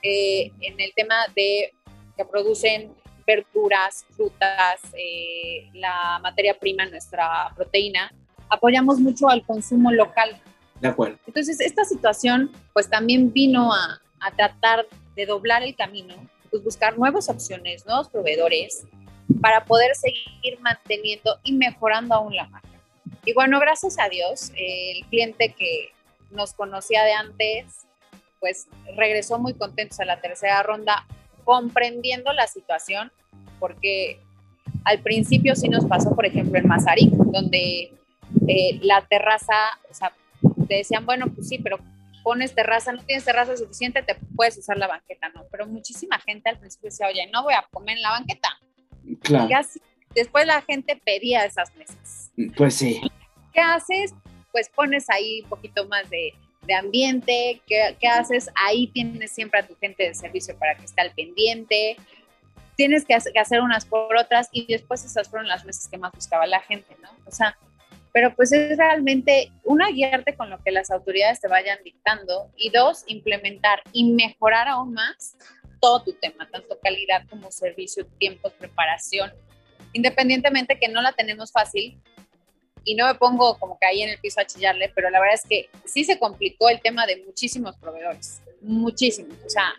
eh, 0.02 0.52
en 0.62 0.80
el 0.80 0.94
tema 0.96 1.16
de 1.36 1.74
que 2.22 2.30
producen 2.30 2.94
verduras, 3.26 4.06
frutas, 4.12 4.82
eh, 4.94 5.70
la 5.74 6.20
materia 6.22 6.58
prima, 6.58 6.86
nuestra 6.86 7.52
proteína, 7.56 8.12
apoyamos 8.50 9.00
mucho 9.00 9.30
al 9.30 9.46
consumo 9.46 9.92
local. 9.92 10.42
De 10.80 10.88
acuerdo. 10.88 11.18
Entonces, 11.28 11.60
esta 11.60 11.84
situación 11.86 12.52
pues 12.74 12.90
también 12.90 13.32
vino 13.32 13.74
a, 13.74 14.02
a 14.20 14.32
tratar 14.32 14.86
de 15.16 15.26
doblar 15.26 15.64
el 15.64 15.76
camino, 15.76 16.16
pues 16.50 16.64
buscar 16.64 16.98
nuevas 16.98 17.30
opciones, 17.30 17.86
nuevos 17.86 18.10
proveedores 18.10 18.86
para 19.42 19.66
poder 19.66 19.96
seguir 19.96 20.60
manteniendo 20.60 21.40
y 21.44 21.54
mejorando 21.54 22.16
aún 22.16 22.36
la 22.36 22.48
marca. 22.48 22.68
Y 23.26 23.34
bueno, 23.34 23.60
gracias 23.60 23.98
a 24.00 24.10
Dios, 24.10 24.52
el 24.56 25.06
cliente 25.08 25.54
que 25.54 25.92
nos 26.32 26.54
conocía 26.54 27.04
de 27.04 27.14
antes, 27.14 27.86
pues 28.40 28.68
regresó 28.98 29.38
muy 29.38 29.54
contentos 29.54 30.00
a 30.00 30.06
la 30.06 30.20
tercera 30.20 30.64
ronda, 30.64 31.06
comprendiendo 31.44 32.34
la 32.34 32.48
situación, 32.48 33.12
porque 33.60 34.20
al 34.84 35.00
principio 35.00 35.56
sí 35.56 35.70
nos 35.70 35.86
pasó, 35.86 36.16
por 36.16 36.26
ejemplo, 36.26 36.58
en 36.60 36.68
Mazarik, 36.68 37.12
donde 37.12 37.94
eh, 38.48 38.80
la 38.82 39.02
terraza, 39.02 39.56
o 39.90 39.94
sea, 39.94 40.14
te 40.68 40.76
decían, 40.76 41.06
bueno, 41.06 41.28
pues 41.34 41.48
sí, 41.48 41.60
pero 41.60 41.80
pones 42.24 42.54
terraza, 42.54 42.92
no 42.94 43.04
tienes 43.04 43.26
terraza 43.26 43.58
suficiente, 43.58 44.04
te 44.04 44.16
puedes 44.36 44.58
usar 44.58 44.78
la 44.78 44.88
banqueta, 44.88 45.30
¿no? 45.30 45.46
Pero 45.52 45.68
muchísima 45.68 46.20
gente 46.20 46.50
al 46.50 46.60
principio 46.60 46.90
decía, 46.90 47.08
oye, 47.08 47.30
no 47.32 47.44
voy 47.44 47.54
a 47.54 47.66
comer 47.72 47.98
en 47.98 48.04
la 48.04 48.12
banqueta. 48.12 48.50
Claro. 49.22 49.50
Y 49.50 49.54
así, 49.54 49.82
después 50.14 50.46
la 50.46 50.62
gente 50.62 51.00
pedía 51.04 51.46
esas 51.46 51.76
mesas. 51.76 52.32
Pues 52.56 52.76
sí. 52.76 53.02
¿Qué 53.54 53.62
haces? 53.62 54.14
Pues 54.52 54.70
pones 54.70 55.10
ahí 55.10 55.42
un 55.42 55.50
poquito 55.50 55.88
más 55.88 56.10
de, 56.10 56.34
ambiente. 56.74 57.62
¿Qué, 57.68 57.96
¿Qué, 58.00 58.08
haces? 58.08 58.50
Ahí 58.56 58.88
tienes 58.88 59.32
siempre 59.32 59.60
a 59.60 59.68
tu 59.68 59.76
gente 59.76 60.04
de 60.04 60.14
servicio 60.14 60.58
para 60.58 60.76
que 60.76 60.86
esté 60.86 61.02
al 61.02 61.12
pendiente. 61.12 61.98
Tienes 62.76 63.06
que 63.06 63.14
hacer 63.14 63.62
unas 63.62 63.86
por 63.86 64.16
otras 64.16 64.50
y 64.52 64.66
después 64.66 65.06
esas 65.06 65.30
fueron 65.30 65.48
las 65.48 65.66
mesas 65.66 65.88
que 65.88 65.98
más 65.98 66.12
buscaba 66.12 66.48
la 66.48 66.62
gente, 66.62 66.96
¿no? 67.02 67.10
O 67.26 67.32
sea, 67.32 67.58
pero 68.14 68.36
pues 68.36 68.52
es 68.52 68.78
realmente, 68.78 69.52
una, 69.64 69.90
guiarte 69.90 70.36
con 70.36 70.50
lo 70.50 70.62
que 70.64 70.72
las 70.72 70.92
autoridades 70.92 71.40
te 71.40 71.48
vayan 71.48 71.80
dictando 71.84 72.52
y 72.58 72.70
dos, 72.70 73.04
implementar 73.08 73.82
y 73.94 74.12
mejorar 74.12 74.68
aún 74.68 74.94
más 74.94 75.38
todo 75.80 76.04
tu 76.04 76.14
tema, 76.14 76.48
tanto 76.52 76.78
calidad 76.82 77.24
como 77.30 77.52
servicio, 77.52 78.06
tiempos, 78.20 78.54
preparación, 78.54 79.32
independientemente 79.94 80.78
que 80.78 80.90
no 80.90 81.02
la 81.02 81.14
tenemos 81.14 81.52
fácil 81.52 82.00
y 82.84 82.96
no 82.96 83.06
me 83.08 83.16
pongo 83.16 83.58
como 83.60 83.78
que 83.78 83.86
ahí 83.86 84.02
en 84.02 84.10
el 84.10 84.20
piso 84.20 84.42
a 84.42 84.46
chillarle, 84.46 84.92
pero 84.94 85.10
la 85.10 85.20
verdad 85.20 85.36
es 85.36 85.48
que 85.48 85.70
sí 85.86 86.04
se 86.04 86.20
complicó 86.20 86.70
el 86.70 86.82
tema 86.82 87.06
de 87.06 87.24
muchísimos 87.26 87.76
proveedores, 87.78 88.42
muchísimos, 88.62 89.38
o 89.46 89.50
sea, 89.50 89.74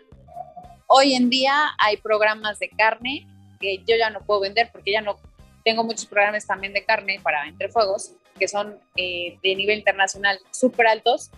hoy 0.87 1.13
en 1.13 1.29
día 1.29 1.71
hay 1.77 1.97
programas 1.97 2.59
de 2.59 2.69
carne 2.69 3.27
que 3.59 3.77
yo 3.79 3.95
ya 3.97 4.09
no 4.09 4.21
puedo 4.21 4.41
vender 4.41 4.69
porque 4.71 4.91
ya 4.91 5.01
no 5.01 5.17
tengo 5.63 5.83
muchos 5.83 6.05
programas 6.05 6.45
también 6.45 6.73
de 6.73 6.83
carne 6.83 7.19
para 7.23 7.47
Entre 7.47 7.69
Fuegos, 7.69 8.11
que 8.37 8.47
son 8.47 8.77
eh, 8.95 9.37
de 9.41 9.55
nivel 9.55 9.79
internacional 9.79 10.39
súper 10.51 10.87
altos, 10.87 11.31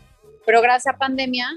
pero 0.45 0.61
gracias 0.61 0.93
a 0.93 0.97
pandemia 0.97 1.47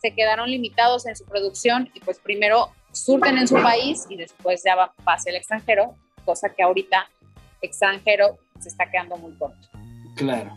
se 0.00 0.12
quedaron 0.12 0.50
limitados 0.50 1.06
en 1.06 1.16
su 1.16 1.24
producción 1.24 1.90
y 1.94 2.00
pues 2.00 2.18
primero 2.18 2.70
surten 2.92 3.38
en 3.38 3.48
su 3.48 3.56
país 3.56 4.06
y 4.08 4.16
después 4.16 4.62
ya 4.64 4.74
va 4.74 4.92
hacia 5.06 5.30
el 5.30 5.36
extranjero, 5.36 5.94
cosa 6.24 6.54
que 6.54 6.62
ahorita 6.62 7.08
extranjero 7.60 8.38
se 8.60 8.68
está 8.68 8.90
quedando 8.90 9.16
muy 9.16 9.32
corto. 9.34 9.68
Claro. 10.16 10.56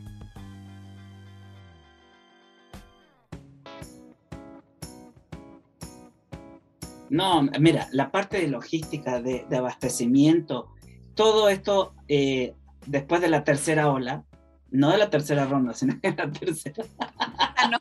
No, 7.10 7.42
mira, 7.60 7.88
la 7.92 8.12
parte 8.12 8.40
de 8.40 8.48
logística, 8.48 9.20
de, 9.20 9.46
de 9.50 9.58
abastecimiento, 9.58 10.70
todo 11.16 11.50
esto 11.50 11.96
eh, 12.08 12.54
después 12.86 13.20
de 13.22 13.30
la 13.30 13.44
tercera 13.44 13.92
ola, 13.92 14.24
no 14.72 14.92
de 14.92 15.00
la 15.00 15.10
tercera 15.10 15.46
ronda, 15.46 15.74
sino 15.74 15.96
de 15.96 16.14
la 16.16 16.32
tercera. 16.32 16.86
Ah, 17.00 17.70
no. 17.72 17.78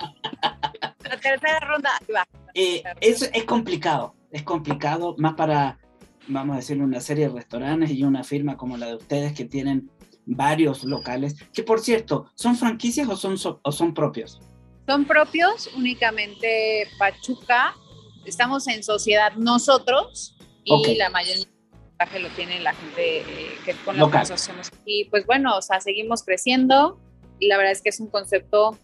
La 1.05 1.17
tercera 1.21 1.61
ronda 1.61 1.91
va. 2.15 2.27
Eh, 2.55 2.83
es, 3.01 3.31
es 3.33 3.45
complicado, 3.45 4.15
es 4.31 4.43
complicado, 4.43 5.15
más 5.19 5.35
para, 5.35 5.79
vamos 6.27 6.55
a 6.55 6.57
decir, 6.61 6.81
una 6.81 7.01
serie 7.01 7.29
de 7.29 7.35
restaurantes 7.35 7.91
y 7.91 8.05
una 8.05 8.25
firma 8.25 8.57
como 8.57 8.79
la 8.79 8.87
de 8.87 8.97
ustedes 8.97 9.35
que 9.35 9.45
tienen 9.45 9.91
varios 10.29 10.85
locales, 10.85 11.37
que 11.53 11.63
por 11.63 11.81
cierto, 11.81 12.31
¿son 12.35 12.57
franquicias 12.57 13.09
o 13.09 13.17
son, 13.17 13.37
o 13.63 13.73
son 13.73 13.95
propios? 13.95 14.41
Son 14.87 15.05
propios, 15.05 15.71
únicamente 15.77 16.89
Pachuca, 16.99 17.75
estamos 18.25 18.69
en 18.69 18.83
sociedad 18.83 19.33
nosotros 19.37 20.37
y 20.65 20.73
okay. 20.73 20.97
la 20.97 21.11
mayoría 21.11 21.47
lo 22.21 22.29
tiene 22.31 22.61
la 22.61 22.75
gente 22.75 23.19
eh, 23.19 23.59
que 23.65 23.75
con 23.85 23.97
la 23.97 24.07
que 24.07 24.19
nos 24.19 24.31
asociamos. 24.31 24.71
Y 24.85 25.07
pues 25.07 25.27
bueno, 25.27 25.57
o 25.57 25.63
sea, 25.63 25.81
seguimos 25.81 26.23
creciendo 26.23 27.01
y 27.41 27.49
la 27.49 27.57
verdad 27.57 27.73
es 27.73 27.83
que 27.83 27.89
es 27.89 28.01
un 28.01 28.09
concepto, 28.09 28.79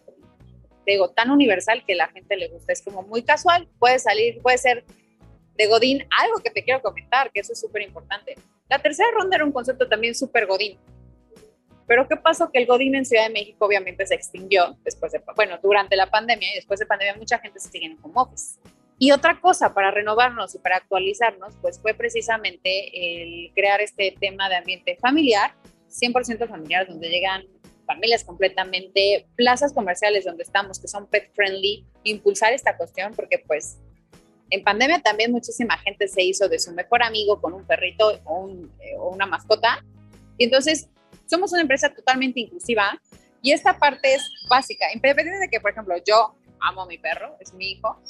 digo, 0.87 1.11
tan 1.11 1.31
universal 1.31 1.85
que 1.87 1.95
la 1.95 2.09
gente 2.09 2.37
le 2.37 2.49
gusta. 2.49 2.73
Es 2.73 2.83
como 2.83 3.03
muy 3.03 3.23
casual, 3.23 3.69
puede 3.79 3.99
salir, 3.99 4.41
puede 4.43 4.59
ser 4.59 4.85
de 5.57 5.67
Godín. 5.67 6.07
Algo 6.23 6.39
que 6.43 6.51
te 6.51 6.65
quiero 6.65 6.83
comentar, 6.83 7.31
que 7.33 7.41
eso 7.41 7.53
es 7.53 7.61
súper 7.61 7.83
importante. 7.83 8.35
La 8.69 8.81
tercera 8.81 9.09
ronda 9.15 9.37
era 9.37 9.45
un 9.45 9.53
concepto 9.53 9.89
también 9.89 10.15
súper 10.15 10.47
Godín. 10.47 10.79
Pero 11.87 12.09
¿qué 12.09 12.17
pasó? 12.17 12.51
Que 12.51 12.61
el 12.61 12.67
Godín 12.67 12.95
en 12.95 13.05
Ciudad 13.05 13.25
de 13.25 13.33
México 13.33 13.67
obviamente 13.67 14.07
se 14.07 14.15
extinguió 14.15 14.77
después 14.85 15.13
de, 15.13 15.23
bueno, 15.37 15.59
durante 15.63 15.97
la 15.97 16.11
pandemia 16.11 16.53
y 16.53 16.57
después 16.57 16.81
de 16.81 16.87
pandemia 16.87 17.15
mucha 17.17 17.39
gente 17.39 17.61
se 17.61 17.69
sigue 17.69 17.87
en 17.87 17.99
home 18.03 18.15
office. 18.17 18.59
Y 18.99 19.11
otra 19.11 19.41
cosa 19.41 19.75
para 19.75 19.91
renovarnos 19.91 20.55
y 20.55 20.59
para 20.59 20.77
actualizarnos, 20.77 21.55
pues 21.61 21.81
fue 21.81 21.95
precisamente 21.95 23.25
el 23.25 23.53
crear 23.55 23.81
este 23.81 24.17
tema 24.19 24.49
de 24.49 24.57
ambiente 24.57 24.97
familiar, 24.97 25.53
100% 25.91 26.49
familiar, 26.49 26.87
donde 26.87 27.09
llegan 27.09 27.45
familias 27.87 28.25
completamente, 28.25 29.27
plazas 29.37 29.73
comerciales 29.73 30.25
donde 30.25 30.45
estamos, 30.45 30.79
que 30.79 30.89
son 30.89 31.07
pet 31.07 31.31
friendly, 31.35 31.85
impulsar 32.05 32.53
esta 32.53 32.77
cuestión, 32.77 33.13
porque 33.15 33.41
pues 33.41 33.79
en 34.51 34.63
pandemia 34.63 35.01
también 35.01 35.33
muchísima 35.33 35.77
gente 35.79 36.09
se 36.09 36.23
hizo 36.23 36.49
de 36.49 36.59
su 36.59 36.73
mejor 36.73 37.03
amigo 37.03 37.41
con 37.41 37.53
un 37.53 37.67
perrito 37.67 38.21
o, 38.25 38.41
un, 38.41 38.73
eh, 38.81 38.97
o 38.97 39.09
una 39.09 39.27
mascota. 39.27 39.85
Y 40.39 40.45
entonces 40.45 40.89
somos 41.27 41.53
una 41.53 41.63
empresa 41.63 41.93
totalmente 41.95 42.41
inclusiva 42.41 43.01
y 43.43 43.53
esta 43.53 43.79
parte 43.79 44.15
es 44.15 44.23
básica, 44.49 44.87
independientemente 44.95 45.47
de 45.47 45.51
que, 45.51 45.61
por 45.61 45.71
ejemplo, 45.71 45.95
yo 46.07 46.35
amo 46.61 46.83
a 46.83 46.87
mi 46.87 46.99
perro, 46.99 47.37
es 47.41 47.53
mi 47.53 47.73
hijo, 47.73 48.01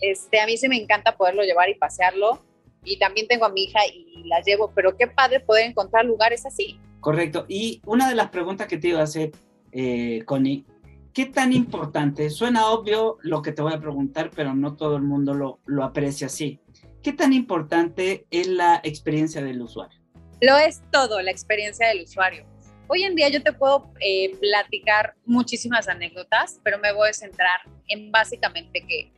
este, 0.00 0.40
a 0.40 0.46
mí 0.46 0.56
sí 0.56 0.68
me 0.68 0.76
encanta 0.76 1.16
poderlo 1.16 1.42
llevar 1.42 1.68
y 1.68 1.74
pasearlo. 1.74 2.42
Y 2.86 2.98
también 2.98 3.26
tengo 3.26 3.46
a 3.46 3.48
mi 3.48 3.64
hija 3.64 3.80
y 3.86 4.24
la 4.24 4.42
llevo, 4.42 4.72
pero 4.74 4.96
qué 4.96 5.06
padre 5.06 5.40
poder 5.40 5.66
encontrar 5.66 6.04
lugares 6.04 6.44
así. 6.44 6.78
Correcto. 7.00 7.46
Y 7.48 7.80
una 7.86 8.08
de 8.08 8.14
las 8.14 8.28
preguntas 8.28 8.66
que 8.66 8.76
te 8.76 8.88
iba 8.88 9.00
a 9.00 9.04
hacer, 9.04 9.32
eh, 9.72 10.22
Connie, 10.26 10.66
¿qué 11.14 11.26
tan 11.26 11.54
importante? 11.54 12.28
Suena 12.28 12.68
obvio 12.68 13.16
lo 13.22 13.40
que 13.40 13.52
te 13.52 13.62
voy 13.62 13.72
a 13.72 13.80
preguntar, 13.80 14.30
pero 14.34 14.54
no 14.54 14.76
todo 14.76 14.96
el 14.96 15.02
mundo 15.02 15.32
lo, 15.32 15.60
lo 15.64 15.82
aprecia 15.82 16.26
así. 16.26 16.60
¿Qué 17.02 17.14
tan 17.14 17.32
importante 17.32 18.26
es 18.30 18.48
la 18.48 18.80
experiencia 18.84 19.42
del 19.42 19.62
usuario? 19.62 20.03
Lo 20.40 20.58
es 20.58 20.82
todo, 20.90 21.22
la 21.22 21.30
experiencia 21.30 21.88
del 21.88 22.02
usuario. 22.02 22.44
Hoy 22.88 23.04
en 23.04 23.14
día 23.14 23.28
yo 23.28 23.42
te 23.42 23.52
puedo 23.52 23.90
eh, 24.00 24.36
platicar 24.40 25.14
muchísimas 25.24 25.88
anécdotas, 25.88 26.60
pero 26.62 26.78
me 26.78 26.92
voy 26.92 27.08
a 27.08 27.12
centrar 27.12 27.60
en 27.88 28.10
básicamente 28.10 28.84
que 28.86 29.12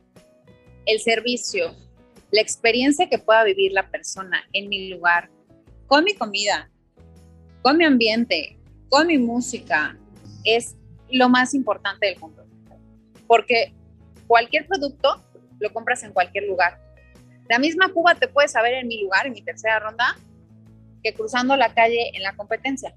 el 0.85 0.99
servicio, 0.99 1.75
la 2.31 2.41
experiencia 2.41 3.09
que 3.09 3.17
pueda 3.17 3.43
vivir 3.43 3.73
la 3.73 3.89
persona 3.89 4.43
en 4.53 4.69
mi 4.69 4.89
lugar, 4.89 5.29
con 5.87 6.03
mi 6.03 6.13
comida, 6.13 6.69
con 7.61 7.77
mi 7.77 7.83
ambiente, 7.83 8.57
con 8.87 9.07
mi 9.07 9.17
música, 9.17 9.97
es 10.45 10.75
lo 11.09 11.27
más 11.29 11.53
importante 11.53 12.05
del 12.05 12.19
mundo. 12.19 12.45
Porque 13.25 13.73
cualquier 14.27 14.67
producto 14.67 15.21
lo 15.59 15.73
compras 15.73 16.03
en 16.03 16.13
cualquier 16.13 16.45
lugar. 16.45 16.79
La 17.49 17.59
misma 17.59 17.91
Cuba 17.91 18.15
te 18.15 18.27
puede 18.27 18.47
saber 18.47 18.75
en 18.75 18.87
mi 18.87 19.01
lugar, 19.01 19.25
en 19.25 19.33
mi 19.33 19.41
tercera 19.41 19.79
ronda, 19.79 20.15
que 21.03 21.13
cruzando 21.13 21.55
la 21.55 21.73
calle 21.73 22.11
en 22.13 22.23
la 22.23 22.35
competencia. 22.35 22.93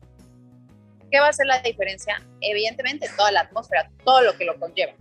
¿Qué 1.11 1.19
va 1.19 1.29
a 1.29 1.33
ser 1.33 1.47
la 1.47 1.61
diferencia? 1.61 2.23
Evidentemente, 2.41 3.09
toda 3.17 3.33
la 3.33 3.41
atmósfera, 3.41 3.91
todo 4.05 4.23
lo 4.23 4.37
que 4.37 4.45
lo 4.45 4.59
conlleva. 4.59 4.93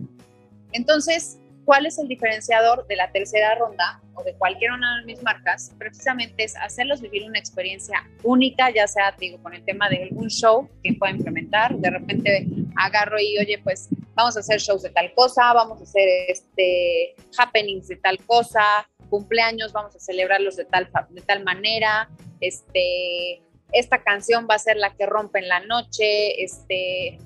Entonces, 0.72 1.40
¿Cuál 1.70 1.86
es 1.86 1.98
el 1.98 2.08
diferenciador 2.08 2.86
de 2.88 2.96
la 2.96 3.12
tercera 3.12 3.54
ronda 3.54 4.00
o 4.14 4.24
de 4.24 4.34
cualquier 4.34 4.72
una 4.72 4.98
de 4.98 5.06
mis 5.06 5.22
marcas? 5.22 5.72
Precisamente 5.78 6.42
es 6.42 6.56
hacerlos 6.56 7.00
vivir 7.00 7.24
una 7.24 7.38
experiencia 7.38 8.08
única, 8.22 8.70
ya 8.70 8.88
sea, 8.88 9.14
digo, 9.18 9.40
con 9.42 9.54
el 9.54 9.64
tema 9.64 9.88
de 9.88 10.02
algún 10.02 10.28
show 10.30 10.68
que 10.82 10.94
pueda 10.94 11.12
implementar. 11.12 11.76
De 11.76 11.90
repente 11.90 12.46
agarro 12.76 13.20
y, 13.20 13.38
oye, 13.38 13.60
pues 13.62 13.88
vamos 14.14 14.36
a 14.36 14.40
hacer 14.40 14.58
shows 14.58 14.82
de 14.82 14.90
tal 14.90 15.12
cosa, 15.14 15.52
vamos 15.52 15.80
a 15.80 15.84
hacer 15.84 16.08
este 16.28 17.14
happenings 17.38 17.88
de 17.88 17.96
tal 17.96 18.18
cosa, 18.26 18.64
cumpleaños, 19.08 19.72
vamos 19.72 19.94
a 19.94 20.00
celebrarlos 20.00 20.56
de 20.56 20.64
tal, 20.64 20.90
de 21.10 21.20
tal 21.20 21.44
manera, 21.44 22.08
este, 22.40 23.42
esta 23.72 24.02
canción 24.02 24.46
va 24.50 24.54
a 24.54 24.58
ser 24.58 24.76
la 24.76 24.94
que 24.94 25.06
rompe 25.06 25.38
en 25.38 25.48
la 25.48 25.60
noche, 25.60 26.42
este, 26.42 27.18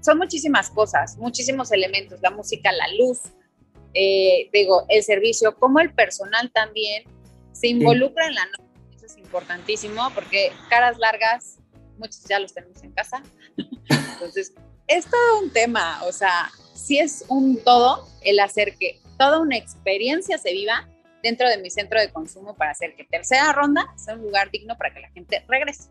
son 0.00 0.18
muchísimas 0.18 0.70
cosas, 0.70 1.16
muchísimos 1.16 1.72
elementos, 1.72 2.20
la 2.22 2.30
música, 2.30 2.72
la 2.72 2.88
luz, 2.98 3.20
eh, 3.94 4.48
digo, 4.52 4.84
el 4.88 5.02
servicio, 5.02 5.54
como 5.56 5.80
el 5.80 5.92
personal 5.94 6.50
también 6.52 7.04
se 7.52 7.68
involucra 7.68 8.26
en 8.26 8.34
la 8.34 8.46
noche. 8.46 8.64
Eso 8.94 9.06
es 9.06 9.16
importantísimo 9.16 10.10
porque 10.14 10.52
caras 10.68 10.98
largas, 10.98 11.58
muchos 11.98 12.24
ya 12.24 12.38
los 12.38 12.52
tenemos 12.52 12.82
en 12.82 12.92
casa. 12.92 13.22
Entonces, 14.12 14.54
es 14.86 15.06
todo 15.06 15.40
un 15.42 15.50
tema, 15.50 16.02
o 16.04 16.12
sea, 16.12 16.50
sí 16.74 16.98
es 16.98 17.24
un 17.28 17.62
todo 17.62 18.06
el 18.22 18.38
hacer 18.40 18.76
que 18.76 19.00
toda 19.18 19.40
una 19.40 19.56
experiencia 19.56 20.38
se 20.38 20.52
viva 20.52 20.88
dentro 21.26 21.48
de 21.48 21.58
mi 21.58 21.70
centro 21.70 22.00
de 22.00 22.12
consumo 22.12 22.54
para 22.54 22.70
hacer 22.70 22.94
que 22.96 23.04
tercera 23.04 23.52
ronda 23.52 23.86
sea 23.96 24.14
un 24.14 24.22
lugar 24.22 24.50
digno 24.50 24.76
para 24.76 24.92
que 24.94 25.00
la 25.00 25.10
gente 25.10 25.44
regrese. 25.48 25.90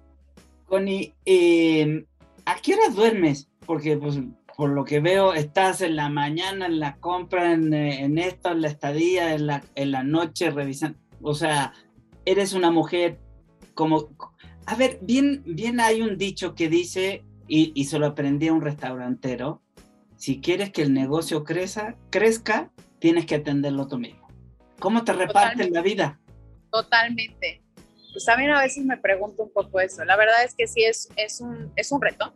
Connie, 0.65 1.13
eh, 1.25 2.06
¿a 2.46 2.56
qué 2.62 2.74
hora 2.74 2.89
duermes? 2.89 3.50
Porque 3.65 3.98
pues 3.98 4.20
por 4.58 4.70
lo 4.70 4.86
que 4.86 5.00
veo 5.00 5.34
estás 5.34 5.82
en 5.82 5.96
la 5.96 6.10
mañana, 6.10 6.65
en 6.68 6.80
la 6.80 6.96
compra, 6.98 7.51
en, 7.51 7.74
en 7.74 8.18
esto, 8.18 8.51
en 8.51 8.62
la 8.62 8.70
estadía, 8.70 9.36
en 9.36 9.48
la, 9.48 9.63
en 9.75 9.92
la 9.92 10.04
noche 10.04 10.50
revisando. 10.50 10.98
O 11.22 11.36
sea, 11.36 11.74
eres 12.25 12.54
una 12.54 12.72
mujer 12.72 13.20
como... 13.74 14.10
A 14.65 14.75
ver, 14.75 14.98
bien, 15.01 15.44
bien 15.46 15.80
hay 15.80 16.01
un 16.01 16.18
dicho 16.18 16.56
que 16.56 16.70
dice, 16.70 17.24
y, 17.48 17.72
y 17.75 17.86
se 17.86 18.00
lo 18.00 18.08
aprendí 18.08 18.48
a 18.48 18.54
un 18.54 18.62
restaurantero, 18.62 19.62
si 20.18 20.39
quieres 20.39 20.72
que 20.72 20.82
el 20.82 20.94
negocio 20.94 21.44
crezca, 21.44 21.98
crezca, 22.10 22.72
tienes 23.00 23.25
que 23.25 23.36
atenderlo 23.36 23.88
tú 23.88 24.00
mismo. 24.00 24.25
¿Cómo 24.79 25.03
te 25.03 25.13
repartes 25.13 25.70
la 25.72 25.82
vida? 25.82 26.20
Totalmente. 26.72 27.62
Pues 28.12 28.25
también 28.25 28.51
a 28.51 28.62
veces 28.62 28.86
me 28.86 28.98
pregunto 28.98 29.44
un 29.44 29.51
poco 29.51 29.79
eso. 29.79 30.05
La 30.05 30.15
verdad 30.15 30.44
es 30.44 30.53
que 30.55 30.67
sí 30.67 30.84
es, 30.84 31.10
es, 31.15 31.41
un, 31.41 31.72
es 31.75 31.91
un 31.91 32.01
reto. 32.01 32.34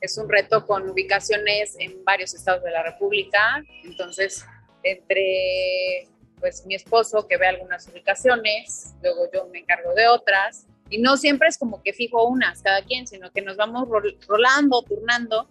Es 0.00 0.18
un 0.18 0.28
reto 0.28 0.66
con 0.66 0.88
ubicaciones 0.88 1.76
en 1.78 2.04
varios 2.04 2.34
estados 2.34 2.62
de 2.62 2.70
la 2.70 2.82
República. 2.82 3.62
Entonces, 3.84 4.44
entre 4.82 6.08
pues 6.40 6.66
mi 6.66 6.74
esposo 6.74 7.28
que 7.28 7.36
ve 7.36 7.46
algunas 7.46 7.86
ubicaciones, 7.86 8.94
luego 9.00 9.30
yo 9.32 9.48
me 9.52 9.60
encargo 9.60 9.94
de 9.94 10.08
otras. 10.08 10.66
Y 10.90 10.98
no 10.98 11.16
siempre 11.16 11.48
es 11.48 11.56
como 11.56 11.82
que 11.82 11.92
fijo 11.92 12.26
unas 12.26 12.60
cada 12.62 12.82
quien, 12.82 13.06
sino 13.06 13.30
que 13.30 13.40
nos 13.42 13.56
vamos 13.56 13.88
rolando, 14.26 14.82
turnando. 14.82 15.48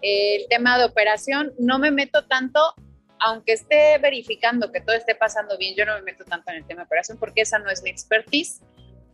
El 0.00 0.46
tema 0.48 0.78
de 0.78 0.84
operación, 0.84 1.52
no 1.58 1.78
me 1.78 1.90
meto 1.90 2.24
tanto 2.26 2.74
aunque 3.24 3.52
esté 3.52 3.98
verificando 3.98 4.72
que 4.72 4.80
todo 4.80 4.96
esté 4.96 5.14
pasando 5.14 5.56
bien, 5.56 5.74
yo 5.76 5.86
no 5.86 5.94
me 5.94 6.02
meto 6.02 6.24
tanto 6.24 6.50
en 6.50 6.56
el 6.58 6.66
tema 6.66 6.82
de 6.82 6.86
operación 6.86 7.18
porque 7.18 7.42
esa 7.42 7.58
no 7.58 7.70
es 7.70 7.82
mi 7.82 7.90
expertise. 7.90 8.60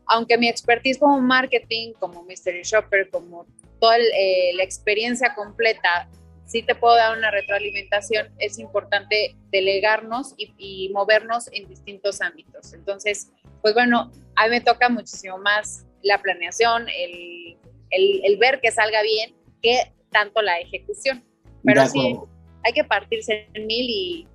Aunque 0.06 0.38
mi 0.38 0.48
expertise 0.48 0.98
como 0.98 1.20
marketing, 1.20 1.92
como 1.98 2.22
mystery 2.24 2.62
shopper, 2.62 3.10
como 3.10 3.46
toda 3.78 3.98
eh, 3.98 4.52
la 4.54 4.62
experiencia 4.62 5.34
completa, 5.34 6.08
sí 6.46 6.62
te 6.62 6.74
puedo 6.74 6.96
dar 6.96 7.16
una 7.16 7.30
retroalimentación, 7.30 8.28
es 8.38 8.58
importante 8.58 9.36
delegarnos 9.50 10.34
y, 10.38 10.54
y 10.56 10.88
movernos 10.94 11.50
en 11.52 11.68
distintos 11.68 12.22
ámbitos. 12.22 12.72
Entonces, 12.72 13.30
pues 13.60 13.74
bueno, 13.74 14.10
a 14.36 14.44
mí 14.44 14.50
me 14.50 14.62
toca 14.62 14.88
muchísimo 14.88 15.36
más 15.36 15.84
la 16.02 16.22
planeación, 16.22 16.86
el, 16.88 17.58
el, 17.90 18.24
el 18.24 18.36
ver 18.38 18.60
que 18.62 18.70
salga 18.70 19.02
bien, 19.02 19.34
que 19.62 19.92
tanto 20.10 20.40
la 20.40 20.58
ejecución. 20.58 21.22
Pero 21.62 21.84
sí, 21.86 22.18
hay 22.68 22.74
que 22.74 22.84
partirse 22.84 23.48
en 23.54 23.66
mil 23.66 23.86
y 23.88 24.28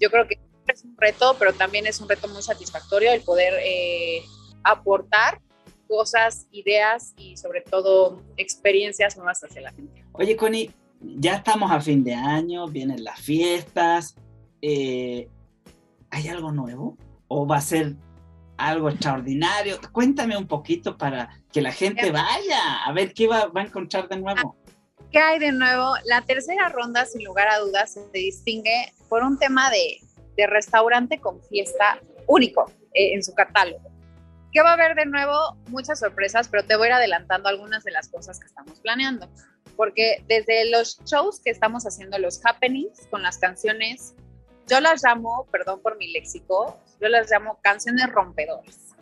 yo 0.00 0.10
creo 0.10 0.26
que 0.26 0.38
es 0.66 0.84
un 0.84 0.96
reto, 0.96 1.36
pero 1.38 1.52
también 1.52 1.86
es 1.86 2.00
un 2.00 2.08
reto 2.08 2.28
muy 2.28 2.42
satisfactorio 2.42 3.12
el 3.12 3.22
poder 3.22 3.54
eh, 3.64 4.22
aportar 4.64 5.40
cosas, 5.86 6.46
ideas 6.50 7.14
y 7.16 7.36
sobre 7.36 7.60
todo 7.60 8.22
experiencias 8.36 9.16
nuevas 9.16 9.40
hacia 9.44 9.62
la 9.62 9.72
gente. 9.72 10.04
Oye, 10.12 10.36
Connie, 10.36 10.70
ya 11.00 11.36
estamos 11.36 11.70
a 11.70 11.80
fin 11.80 12.02
de 12.02 12.14
año, 12.14 12.66
vienen 12.66 13.04
las 13.04 13.20
fiestas. 13.20 14.16
Eh, 14.60 15.28
¿Hay 16.10 16.28
algo 16.28 16.50
nuevo? 16.50 16.96
¿O 17.28 17.46
va 17.46 17.58
a 17.58 17.60
ser 17.60 17.94
algo 18.56 18.88
extraordinario? 18.88 19.78
Cuéntame 19.92 20.36
un 20.36 20.46
poquito 20.46 20.96
para 20.96 21.42
que 21.52 21.62
la 21.62 21.72
gente 21.72 22.10
vaya 22.10 22.84
a 22.84 22.92
ver 22.92 23.12
qué 23.12 23.28
va, 23.28 23.46
va 23.46 23.60
a 23.60 23.64
encontrar 23.64 24.08
de 24.08 24.18
nuevo. 24.18 24.56
¿Qué 25.12 25.18
hay 25.18 25.38
de 25.38 25.52
nuevo? 25.52 25.92
La 26.04 26.22
tercera 26.22 26.70
ronda, 26.70 27.04
sin 27.04 27.22
lugar 27.22 27.46
a 27.46 27.58
dudas, 27.58 27.92
se 27.92 28.18
distingue 28.18 28.94
por 29.10 29.22
un 29.22 29.38
tema 29.38 29.70
de, 29.70 29.98
de 30.38 30.46
restaurante 30.46 31.20
con 31.20 31.42
fiesta 31.42 32.00
único 32.26 32.72
eh, 32.94 33.12
en 33.12 33.22
su 33.22 33.34
catálogo. 33.34 33.90
¿Qué 34.52 34.62
va 34.62 34.70
a 34.70 34.72
haber 34.72 34.94
de 34.94 35.04
nuevo? 35.04 35.58
Muchas 35.68 36.00
sorpresas, 36.00 36.48
pero 36.48 36.64
te 36.64 36.76
voy 36.76 36.86
a 36.86 36.88
ir 36.88 36.92
adelantando 36.94 37.50
algunas 37.50 37.84
de 37.84 37.90
las 37.90 38.08
cosas 38.08 38.40
que 38.40 38.46
estamos 38.46 38.80
planeando. 38.80 39.28
Porque 39.76 40.24
desde 40.28 40.70
los 40.70 40.98
shows 41.04 41.40
que 41.44 41.50
estamos 41.50 41.84
haciendo, 41.84 42.18
los 42.18 42.40
happenings 42.46 43.06
con 43.10 43.22
las 43.22 43.36
canciones, 43.36 44.14
yo 44.66 44.80
las 44.80 45.02
llamo, 45.04 45.46
perdón 45.52 45.82
por 45.82 45.98
mi 45.98 46.10
léxico, 46.10 46.80
yo 47.02 47.08
las 47.08 47.30
llamo 47.30 47.58
canciones 47.62 48.08
rompedoras. 48.10 48.94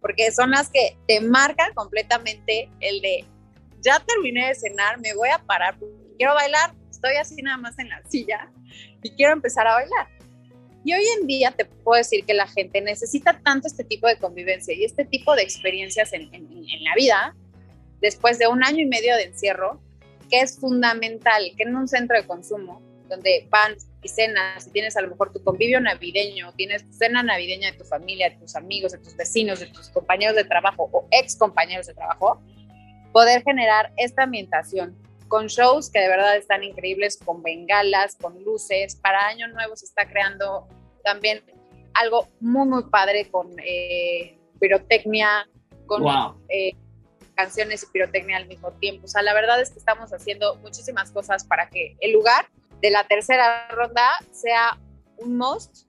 Porque 0.00 0.30
son 0.30 0.52
las 0.52 0.70
que 0.70 0.96
te 1.08 1.20
marcan 1.20 1.74
completamente 1.74 2.70
el 2.78 3.00
de 3.00 3.24
ya 3.86 4.00
terminé 4.00 4.48
de 4.48 4.54
cenar, 4.54 5.00
me 5.00 5.14
voy 5.14 5.28
a 5.28 5.38
parar, 5.38 5.76
quiero 6.18 6.34
bailar, 6.34 6.74
estoy 6.90 7.14
así 7.16 7.40
nada 7.40 7.56
más 7.56 7.78
en 7.78 7.88
la 7.88 8.02
silla 8.08 8.50
y 9.02 9.10
quiero 9.10 9.32
empezar 9.32 9.66
a 9.66 9.74
bailar. 9.74 10.08
Y 10.84 10.92
hoy 10.92 11.04
en 11.20 11.26
día 11.26 11.52
te 11.52 11.64
puedo 11.64 11.98
decir 11.98 12.24
que 12.24 12.34
la 12.34 12.46
gente 12.46 12.80
necesita 12.80 13.40
tanto 13.42 13.68
este 13.68 13.84
tipo 13.84 14.06
de 14.06 14.18
convivencia 14.18 14.74
y 14.74 14.84
este 14.84 15.04
tipo 15.04 15.34
de 15.34 15.42
experiencias 15.42 16.12
en, 16.12 16.22
en, 16.34 16.46
en 16.52 16.84
la 16.84 16.94
vida, 16.96 17.34
después 18.00 18.38
de 18.38 18.48
un 18.48 18.64
año 18.64 18.82
y 18.82 18.86
medio 18.86 19.14
de 19.16 19.24
encierro, 19.24 19.80
que 20.28 20.40
es 20.40 20.58
fundamental 20.58 21.52
que 21.56 21.62
en 21.62 21.76
un 21.76 21.88
centro 21.88 22.16
de 22.16 22.26
consumo, 22.26 22.82
donde 23.08 23.46
van 23.50 23.76
y 24.02 24.08
cenas, 24.08 24.66
y 24.66 24.70
tienes 24.70 24.96
a 24.96 25.00
lo 25.00 25.10
mejor 25.10 25.32
tu 25.32 25.42
convivio 25.42 25.80
navideño, 25.80 26.52
tienes 26.54 26.84
tu 26.84 26.92
cena 26.92 27.22
navideña 27.22 27.72
de 27.72 27.78
tu 27.78 27.84
familia, 27.84 28.30
de 28.30 28.36
tus 28.36 28.54
amigos, 28.56 28.92
de 28.92 28.98
tus 28.98 29.16
vecinos, 29.16 29.60
de 29.60 29.66
tus 29.66 29.88
compañeros 29.90 30.36
de 30.36 30.44
trabajo 30.44 30.88
o 30.92 31.08
ex 31.10 31.36
compañeros 31.36 31.86
de 31.86 31.94
trabajo, 31.94 32.40
poder 33.16 33.42
generar 33.44 33.94
esta 33.96 34.24
ambientación 34.24 34.94
con 35.28 35.46
shows 35.46 35.88
que 35.88 36.00
de 36.00 36.08
verdad 36.08 36.36
están 36.36 36.62
increíbles, 36.62 37.16
con 37.16 37.42
bengalas, 37.42 38.14
con 38.14 38.44
luces. 38.44 38.94
Para 38.94 39.28
Año 39.28 39.48
Nuevo 39.48 39.74
se 39.74 39.86
está 39.86 40.06
creando 40.06 40.68
también 41.02 41.42
algo 41.94 42.28
muy, 42.40 42.68
muy 42.68 42.82
padre 42.90 43.30
con 43.30 43.58
eh, 43.64 44.36
pirotecnia, 44.60 45.48
con 45.86 46.02
wow. 46.02 46.34
eh, 46.50 46.72
canciones 47.34 47.84
y 47.84 47.86
pirotecnia 47.86 48.36
al 48.36 48.48
mismo 48.48 48.70
tiempo. 48.72 49.06
O 49.06 49.08
sea, 49.08 49.22
la 49.22 49.32
verdad 49.32 49.62
es 49.62 49.70
que 49.70 49.78
estamos 49.78 50.12
haciendo 50.12 50.56
muchísimas 50.56 51.10
cosas 51.10 51.42
para 51.42 51.70
que 51.70 51.96
el 52.00 52.12
lugar 52.12 52.50
de 52.82 52.90
la 52.90 53.04
tercera 53.04 53.66
ronda 53.68 54.10
sea 54.30 54.78
un 55.16 55.38
must 55.38 55.86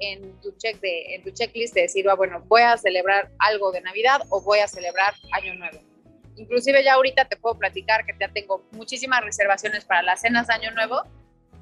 en 0.00 0.38
tu, 0.42 0.54
check 0.58 0.78
de, 0.82 1.14
en 1.14 1.22
tu 1.22 1.30
checklist 1.30 1.72
de 1.72 1.80
decir, 1.80 2.06
ah, 2.10 2.14
bueno, 2.14 2.44
voy 2.46 2.60
a 2.60 2.76
celebrar 2.76 3.30
algo 3.38 3.72
de 3.72 3.80
Navidad 3.80 4.20
o 4.28 4.42
voy 4.42 4.58
a 4.58 4.68
celebrar 4.68 5.14
Año 5.32 5.54
Nuevo. 5.54 5.87
Inclusive 6.38 6.84
ya 6.84 6.94
ahorita 6.94 7.24
te 7.24 7.36
puedo 7.36 7.58
platicar 7.58 8.06
que 8.06 8.14
ya 8.18 8.28
tengo 8.28 8.64
muchísimas 8.70 9.24
reservaciones 9.24 9.84
para 9.84 10.02
las 10.02 10.20
cenas 10.20 10.46
de 10.46 10.54
Año 10.54 10.70
Nuevo, 10.70 11.02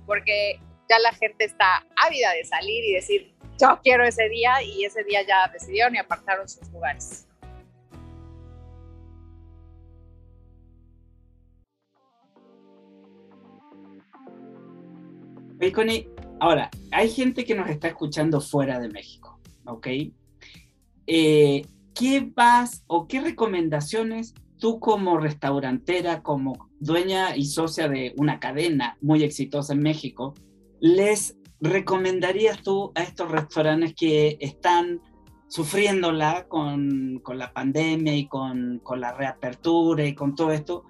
porque 0.05 0.61
ya 0.89 0.99
la 0.99 1.13
gente 1.13 1.45
está 1.45 1.87
ávida 1.97 2.33
de 2.33 2.45
salir 2.45 2.85
y 2.85 2.93
decir, 2.93 3.35
yo 3.59 3.81
quiero 3.83 4.05
ese 4.05 4.29
día, 4.29 4.63
y 4.63 4.85
ese 4.85 5.03
día 5.05 5.23
ya 5.27 5.49
decidieron 5.51 5.95
y 5.95 5.99
apartaron 5.99 6.47
sus 6.47 6.69
lugares. 6.71 7.27
Oye, 15.59 15.73
Connie, 15.73 16.11
ahora, 16.39 16.71
hay 16.93 17.09
gente 17.09 17.47
que 17.47 17.55
nos 17.55 17.71
está 17.71 17.89
escuchando 17.89 18.43
fuera 18.43 18.79
de 18.79 18.91
México, 18.91 19.41
¿ok? 19.65 19.87
Eh, 21.07 21.65
¿Qué 21.95 22.31
vas 22.35 22.85
o 22.89 23.09
qué 23.09 23.23
recomendaciones 23.23 24.35
tú 24.59 24.81
como 24.81 25.19
restaurantera, 25.19 26.23
como 26.23 26.71
dueña 26.81 27.37
y 27.37 27.47
socia 27.47 27.89
de 27.89 28.15
una 28.17 28.41
cadena 28.41 28.97
muy 29.01 29.23
exitosa 29.23 29.73
en 29.73 29.81
México, 29.81 30.35
les 30.81 31.37
recomendarías 31.61 32.63
tú 32.63 32.93
a 32.95 33.03
estos 33.03 33.31
restaurantes 33.31 33.95
que 33.95 34.37
están 34.41 35.01
sufriéndola 35.49 36.47
con, 36.49 37.21
con 37.23 37.39
la 37.39 37.53
pandemia 37.53 38.15
y 38.15 38.27
con, 38.27 38.81
con, 38.83 39.01
la 39.01 39.13
reapertura 39.13 40.05
y 40.05 40.15
con 40.15 40.35
todo 40.35 40.53
esto? 40.53 40.85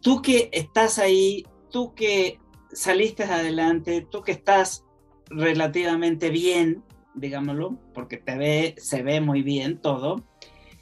Tú 0.00 0.22
que 0.22 0.48
estás 0.52 0.98
ahí, 0.98 1.44
tú 1.70 1.94
que 1.94 2.38
saliste 2.72 3.24
adelante, 3.24 4.06
tú 4.10 4.22
que 4.22 4.32
estás 4.32 4.84
relativamente 5.28 6.30
bien, 6.30 6.82
digámoslo, 7.14 7.78
porque 7.94 8.22
se 8.78 9.02
ve 9.02 9.20
muy 9.20 9.42
bien 9.42 9.80
todo, 9.80 10.24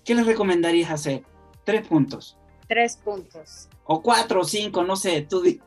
¿qué 0.05 0.15
les 0.15 0.27
recomendarías 0.27 0.91
hacer? 0.91 1.25
Tres 1.69 1.87
puntos. 1.87 2.39
Tres 2.67 2.97
puntos. 2.97 3.69
O 3.85 4.01
cuatro 4.01 4.41
o 4.41 4.45
cinco, 4.45 4.83
no 4.85 4.97
sé, 4.97 5.27
tú. 5.29 5.43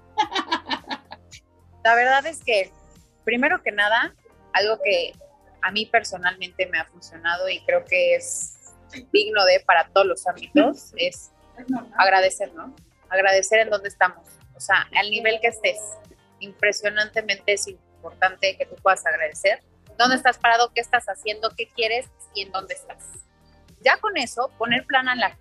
La 1.83 1.93
verdad 1.93 2.25
es 2.25 2.43
que, 2.43 2.71
primero 3.23 3.61
que 3.61 3.71
nada, 3.71 4.15
algo 4.51 4.79
que 4.83 5.13
a 5.61 5.69
mí 5.69 5.85
personalmente 5.85 6.65
me 6.65 6.79
ha 6.79 6.85
funcionado 6.85 7.47
y 7.49 7.63
creo 7.65 7.85
que 7.85 8.15
es 8.15 8.73
digno 9.13 9.45
de 9.45 9.59
para 9.59 9.89
todos 9.89 10.07
los 10.07 10.25
ámbitos, 10.25 10.91
es 10.97 11.31
agradecer, 11.95 12.51
¿no? 12.55 12.75
Agradecer 13.07 13.59
en 13.59 13.69
donde 13.69 13.89
estamos. 13.89 14.25
O 14.55 14.59
sea, 14.59 14.87
al 14.97 15.11
nivel 15.11 15.39
que 15.39 15.49
estés. 15.49 15.77
Impresionantemente 16.39 17.53
es 17.53 17.67
importante 17.67 18.57
que 18.57 18.65
tú 18.65 18.73
puedas 18.81 19.05
agradecer. 19.05 19.61
¿Dónde 19.99 20.15
estás 20.15 20.39
parado? 20.39 20.71
¿Qué 20.73 20.81
estás 20.81 21.05
haciendo? 21.05 21.51
¿Qué 21.55 21.67
quieres? 21.67 22.07
¿Y 22.33 22.41
en 22.41 22.51
dónde 22.51 22.73
estás? 22.73 23.05
Ya 23.81 23.97
con 23.97 24.17
eso, 24.17 24.49
poner 24.57 24.83
plan 24.87 25.07
a 25.07 25.15
la 25.15 25.37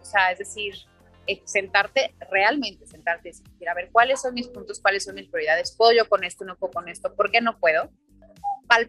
o 0.00 0.04
sea, 0.04 0.32
es 0.32 0.38
decir, 0.38 0.74
eh, 1.26 1.42
sentarte, 1.44 2.14
realmente 2.30 2.86
sentarte 2.86 3.28
y 3.28 3.32
decir, 3.32 3.68
a 3.68 3.74
ver, 3.74 3.90
¿cuáles 3.92 4.22
son 4.22 4.34
mis 4.34 4.48
puntos? 4.48 4.80
¿Cuáles 4.80 5.04
son 5.04 5.14
mis 5.14 5.28
prioridades? 5.28 5.74
¿Puedo 5.76 5.92
yo 5.92 6.08
con 6.08 6.24
esto? 6.24 6.44
¿No 6.44 6.56
puedo 6.56 6.72
con 6.72 6.88
esto? 6.88 7.14
¿Por 7.14 7.30
qué 7.30 7.40
no 7.40 7.58
puedo? 7.58 7.90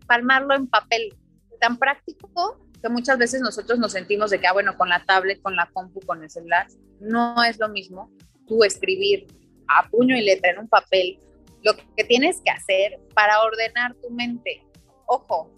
palmarlo 0.07 0.55
en 0.55 0.67
papel, 0.67 1.17
tan 1.61 1.77
práctico 1.77 2.59
que 2.81 2.89
muchas 2.89 3.17
veces 3.17 3.41
nosotros 3.41 3.79
nos 3.79 3.93
sentimos 3.93 4.29
de 4.29 4.39
que, 4.39 4.47
ah, 4.47 4.53
bueno, 4.53 4.77
con 4.77 4.89
la 4.89 5.03
tablet, 5.05 5.41
con 5.41 5.55
la 5.55 5.69
compu, 5.73 5.99
con 6.01 6.23
el 6.23 6.29
celular, 6.29 6.67
no 6.99 7.43
es 7.43 7.59
lo 7.59 7.69
mismo 7.69 8.11
tú 8.47 8.63
escribir 8.63 9.27
a 9.67 9.87
puño 9.89 10.15
y 10.15 10.21
letra 10.21 10.51
en 10.51 10.59
un 10.59 10.67
papel 10.67 11.19
lo 11.61 11.73
que 11.75 12.03
tienes 12.05 12.41
que 12.43 12.51
hacer 12.51 12.99
para 13.13 13.41
ordenar 13.41 13.95
tu 13.95 14.09
mente. 14.09 14.63
Ojo, 15.07 15.51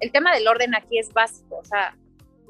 el 0.00 0.10
tema 0.10 0.34
del 0.34 0.48
orden 0.48 0.74
aquí 0.74 0.98
es 0.98 1.12
básico, 1.12 1.58
o 1.58 1.64
sea, 1.64 1.96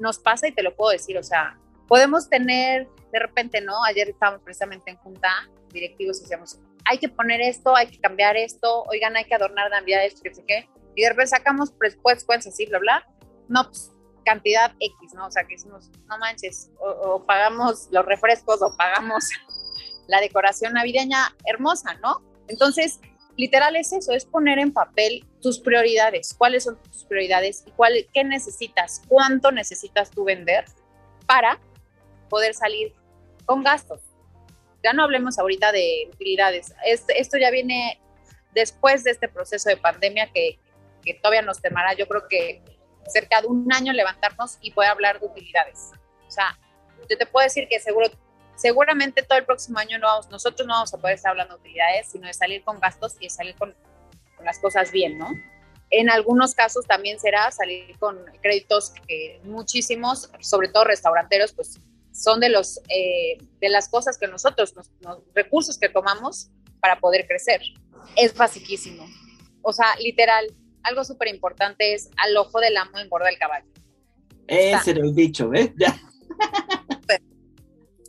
nos 0.03 0.19
pasa 0.19 0.47
y 0.47 0.51
te 0.51 0.61
lo 0.61 0.75
puedo 0.75 0.91
decir, 0.91 1.17
o 1.17 1.23
sea, 1.23 1.57
podemos 1.87 2.29
tener 2.29 2.89
de 3.11 3.19
repente, 3.19 3.61
¿no? 3.61 3.83
Ayer 3.85 4.09
estábamos 4.09 4.41
precisamente 4.43 4.91
en 4.91 4.97
junta 4.97 5.29
directivos 5.71 6.19
y 6.19 6.23
decíamos, 6.23 6.59
hay 6.85 6.97
que 6.97 7.07
poner 7.07 7.39
esto, 7.41 7.75
hay 7.75 7.87
que 7.87 7.99
cambiar 7.99 8.35
esto, 8.35 8.83
oigan, 8.83 9.15
hay 9.15 9.23
que 9.23 9.33
adornar 9.33 9.71
navidades, 9.71 10.19
que 10.21 10.33
sé 10.33 10.43
qué, 10.45 10.69
y 10.95 11.03
de 11.03 11.09
repente 11.09 11.29
sacamos 11.29 11.71
presupuestos 11.71 12.45
así, 12.47 12.65
bla, 12.65 12.79
bla, 12.79 13.07
no, 13.47 13.63
pues 13.63 13.91
cantidad 14.25 14.73
X, 14.79 15.13
¿no? 15.13 15.27
O 15.27 15.31
sea, 15.31 15.45
que 15.45 15.55
decimos, 15.55 15.89
no 16.09 16.17
manches, 16.17 16.69
o, 16.79 17.23
pagamos 17.25 17.87
los 17.91 18.05
refrescos 18.05 18.61
o 18.61 18.75
pagamos 18.75 19.29
la 20.07 20.19
decoración 20.19 20.73
navideña 20.73 21.35
hermosa, 21.45 21.93
¿no? 21.95 22.21
Entonces, 22.49 22.99
literal 23.37 23.75
es 23.75 23.91
eso, 23.93 24.13
es 24.13 24.25
poner 24.25 24.59
en 24.59 24.71
papel 24.71 25.25
tus 25.41 25.59
prioridades, 25.59 26.33
cuáles 26.37 26.63
son 26.63 26.81
tus 26.81 27.03
prioridades 27.05 27.63
y 27.65 27.71
cuál, 27.71 28.07
qué 28.13 28.23
necesitas, 28.23 29.01
cuánto 29.07 29.51
necesitas 29.51 30.11
tú 30.11 30.23
vender 30.23 30.65
para 31.25 31.59
poder 32.29 32.53
salir 32.53 32.93
con 33.45 33.63
gastos. 33.63 34.01
Ya 34.83 34.93
no 34.93 35.03
hablemos 35.03 35.39
ahorita 35.39 35.71
de 35.71 36.09
utilidades. 36.13 36.73
esto 36.85 37.37
ya 37.37 37.49
viene 37.51 37.99
después 38.53 39.03
de 39.03 39.11
este 39.11 39.27
proceso 39.27 39.69
de 39.69 39.77
pandemia 39.77 40.31
que, 40.31 40.59
que 41.03 41.13
todavía 41.15 41.41
nos 41.41 41.61
temará, 41.61 41.93
yo 41.93 42.07
creo 42.07 42.27
que 42.27 42.61
cerca 43.07 43.41
de 43.41 43.47
un 43.47 43.71
año 43.73 43.93
levantarnos 43.93 44.57
y 44.61 44.71
poder 44.71 44.91
hablar 44.91 45.19
de 45.19 45.27
utilidades. 45.27 45.91
O 46.27 46.31
sea, 46.31 46.57
yo 47.09 47.17
te 47.17 47.25
puedo 47.25 47.43
decir 47.43 47.67
que 47.67 47.79
seguro, 47.79 48.07
seguramente 48.55 49.23
todo 49.23 49.37
el 49.37 49.45
próximo 49.45 49.79
año 49.79 49.97
no 49.99 50.07
vamos, 50.07 50.29
nosotros 50.29 50.67
no 50.67 50.73
vamos 50.73 50.93
a 50.93 50.97
poder 50.97 51.15
estar 51.15 51.31
hablando 51.31 51.55
de 51.55 51.61
utilidades, 51.61 52.07
sino 52.11 52.27
de 52.27 52.33
salir 52.33 52.63
con 52.63 52.79
gastos 52.79 53.15
y 53.19 53.25
de 53.25 53.29
salir 53.29 53.55
con, 53.55 53.75
con 54.35 54.45
las 54.45 54.59
cosas 54.59 54.91
bien, 54.91 55.17
¿no? 55.17 55.29
En 55.89 56.09
algunos 56.09 56.55
casos 56.55 56.85
también 56.87 57.19
será 57.19 57.51
salir 57.51 57.97
con 57.99 58.17
créditos 58.41 58.93
que 59.07 59.39
muchísimos, 59.43 60.31
sobre 60.39 60.67
todo 60.67 60.85
restauranteros, 60.85 61.53
pues 61.53 61.79
son 62.11 62.39
de, 62.39 62.49
los, 62.49 62.79
eh, 62.89 63.37
de 63.59 63.69
las 63.69 63.89
cosas 63.89 64.17
que 64.17 64.27
nosotros, 64.27 64.73
los, 64.75 64.91
los 65.01 65.19
recursos 65.33 65.77
que 65.77 65.89
tomamos 65.89 66.49
para 66.79 66.99
poder 66.99 67.27
crecer. 67.27 67.61
Es 68.15 68.35
basiquísimo. 68.35 69.05
O 69.61 69.71
sea, 69.71 69.95
literal, 69.99 70.47
algo 70.83 71.03
súper 71.03 71.27
importante 71.27 71.93
es 71.93 72.09
al 72.17 72.35
ojo 72.37 72.59
del 72.59 72.75
amo 72.77 72.97
engorda 72.97 73.29
el 73.29 73.37
caballo. 73.37 73.67
Ese 74.47 74.91
era 74.91 75.01
el 75.01 75.15
dicho, 75.15 75.49
¿ves? 75.49 75.71
Ya. 75.77 75.95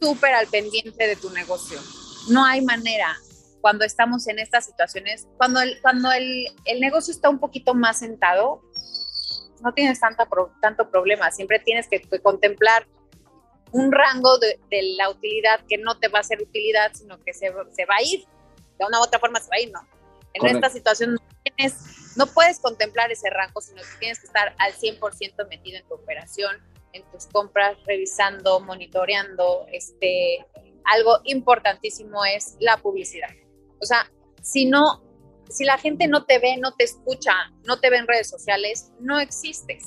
Súper 0.05 0.35
al 0.35 0.47
pendiente 0.49 1.07
de 1.07 1.17
tu 1.17 1.31
negocio. 1.31 1.81
No 2.29 2.45
hay 2.45 2.61
manera 2.63 3.17
cuando 3.61 3.85
estamos 3.85 4.29
en 4.29 4.39
estas 4.39 4.67
situaciones, 4.67 5.27
cuando 5.39 5.61
el, 5.63 5.81
cuando 5.81 6.13
el, 6.13 6.47
el 6.67 6.81
negocio 6.81 7.13
está 7.13 7.31
un 7.31 7.39
poquito 7.39 7.75
más 7.75 8.01
sentado, 8.01 8.63
no 9.63 9.73
tienes 9.73 9.99
tanta 10.01 10.29
tanto 10.61 10.91
problema, 10.91 11.31
siempre 11.31 11.59
tienes 11.59 11.89
que, 11.89 12.03
contemplar 12.21 12.87
un 13.73 13.91
rango 13.91 14.37
de, 14.39 14.61
de, 14.71 14.95
la 14.99 15.09
utilidad 15.09 15.61
que 15.67 15.79
no 15.79 15.99
te 15.99 16.09
va 16.09 16.19
a 16.19 16.23
ser 16.23 16.43
utilidad, 16.43 16.93
sino 16.93 17.19
que 17.25 17.33
se, 17.33 17.53
se, 17.73 17.87
va 17.87 17.97
a 17.97 18.03
ir, 18.03 18.27
de 18.79 18.85
una 18.87 19.01
u 19.01 19.03
otra 19.03 19.19
forma 19.19 19.41
se 19.41 19.49
va 19.49 19.57
a 19.57 19.61
ir, 19.61 19.73
¿no? 19.73 19.81
En 20.35 20.47
esta 20.47 20.69
situación 20.69 21.19
no 22.17 22.27
puedes 22.27 22.61
contemplar 22.61 23.11
ese 23.11 23.31
rango, 23.31 23.61
sino 23.61 23.81
que 23.83 23.99
tienes 23.99 24.21
que 24.21 24.27
estar 24.27 24.55
al 24.59 24.75
100% 24.75 25.49
metido 25.49 25.79
en 25.79 25.89
tu 25.89 25.95
operación, 25.95 26.57
en 26.95 27.03
tus 27.11 27.27
compras, 27.27 27.77
revisando, 27.87 28.61
monitoreando. 28.61 29.67
Este, 29.71 30.45
algo 30.85 31.19
importantísimo 31.25 32.25
es 32.25 32.57
la 32.61 32.79
publicidad. 32.79 33.29
O 33.81 33.85
sea, 33.85 34.11
si 34.43 34.67
no, 34.67 35.03
si 35.51 35.65
la 35.65 35.77
gente 35.77 36.07
no 36.09 36.25
te 36.25 36.39
ve, 36.39 36.57
no 36.59 36.73
te 36.75 36.85
escucha, 36.85 37.33
no 37.65 37.81
te 37.81 37.91
ve 37.91 37.99
en 37.99 38.07
redes 38.07 38.29
sociales, 38.29 38.93
no 39.01 39.21
existes. 39.21 39.85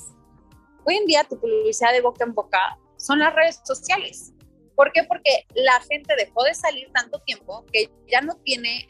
Hoy 0.84 0.96
en 0.96 1.06
día 1.06 1.24
tu 1.24 1.38
publicidad 1.38 1.92
de 1.92 2.00
boca 2.00 2.24
en 2.24 2.34
boca 2.34 2.78
son 2.96 3.18
las 3.18 3.34
redes 3.34 3.60
sociales. 3.64 4.32
¿Por 4.74 4.92
qué? 4.92 5.02
Porque 5.04 5.46
la 5.54 5.80
gente 5.80 6.14
dejó 6.16 6.44
de 6.44 6.54
salir 6.54 6.90
tanto 6.92 7.18
tiempo 7.20 7.64
que 7.72 7.90
ya 8.06 8.20
no 8.20 8.36
tiene 8.44 8.88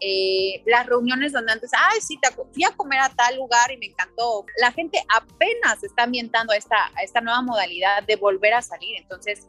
eh, 0.00 0.62
las 0.66 0.86
reuniones 0.86 1.32
donde 1.32 1.52
antes, 1.52 1.70
ay, 1.76 2.00
sí, 2.00 2.18
te 2.20 2.30
fui 2.30 2.64
a 2.64 2.70
comer 2.70 3.00
a 3.00 3.10
tal 3.10 3.36
lugar 3.36 3.70
y 3.70 3.76
me 3.76 3.86
encantó. 3.86 4.46
La 4.58 4.72
gente 4.72 5.02
apenas 5.14 5.82
está 5.84 6.04
ambientando 6.04 6.52
a 6.52 6.56
esta, 6.56 6.90
esta 7.02 7.20
nueva 7.20 7.42
modalidad 7.42 8.02
de 8.04 8.16
volver 8.16 8.54
a 8.54 8.62
salir. 8.62 8.96
Entonces, 8.98 9.46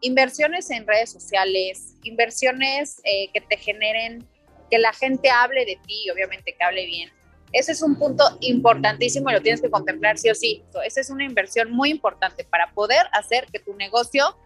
inversiones 0.00 0.70
en 0.70 0.86
redes 0.86 1.10
sociales, 1.10 1.96
inversiones 2.02 3.00
eh, 3.04 3.30
que 3.32 3.40
te 3.40 3.56
generen, 3.56 4.28
que 4.70 4.78
la 4.78 4.92
gente 4.92 5.30
hable 5.30 5.64
de 5.64 5.78
ti, 5.86 6.10
obviamente 6.10 6.54
que 6.56 6.64
hable 6.64 6.84
bien. 6.84 7.10
Ese 7.52 7.72
es 7.72 7.82
un 7.82 7.96
punto 7.96 8.24
importantísimo 8.40 9.30
y 9.30 9.32
lo 9.32 9.40
tienes 9.40 9.62
que 9.62 9.70
contemplar 9.70 10.18
sí 10.18 10.28
o 10.28 10.34
sí. 10.34 10.64
Esa 10.84 11.00
es 11.00 11.08
una 11.08 11.24
inversión 11.24 11.70
muy 11.70 11.88
importante 11.90 12.44
para 12.44 12.72
poder 12.72 13.06
hacer 13.12 13.46
que 13.52 13.60
tu 13.60 13.74
negocio 13.74 14.36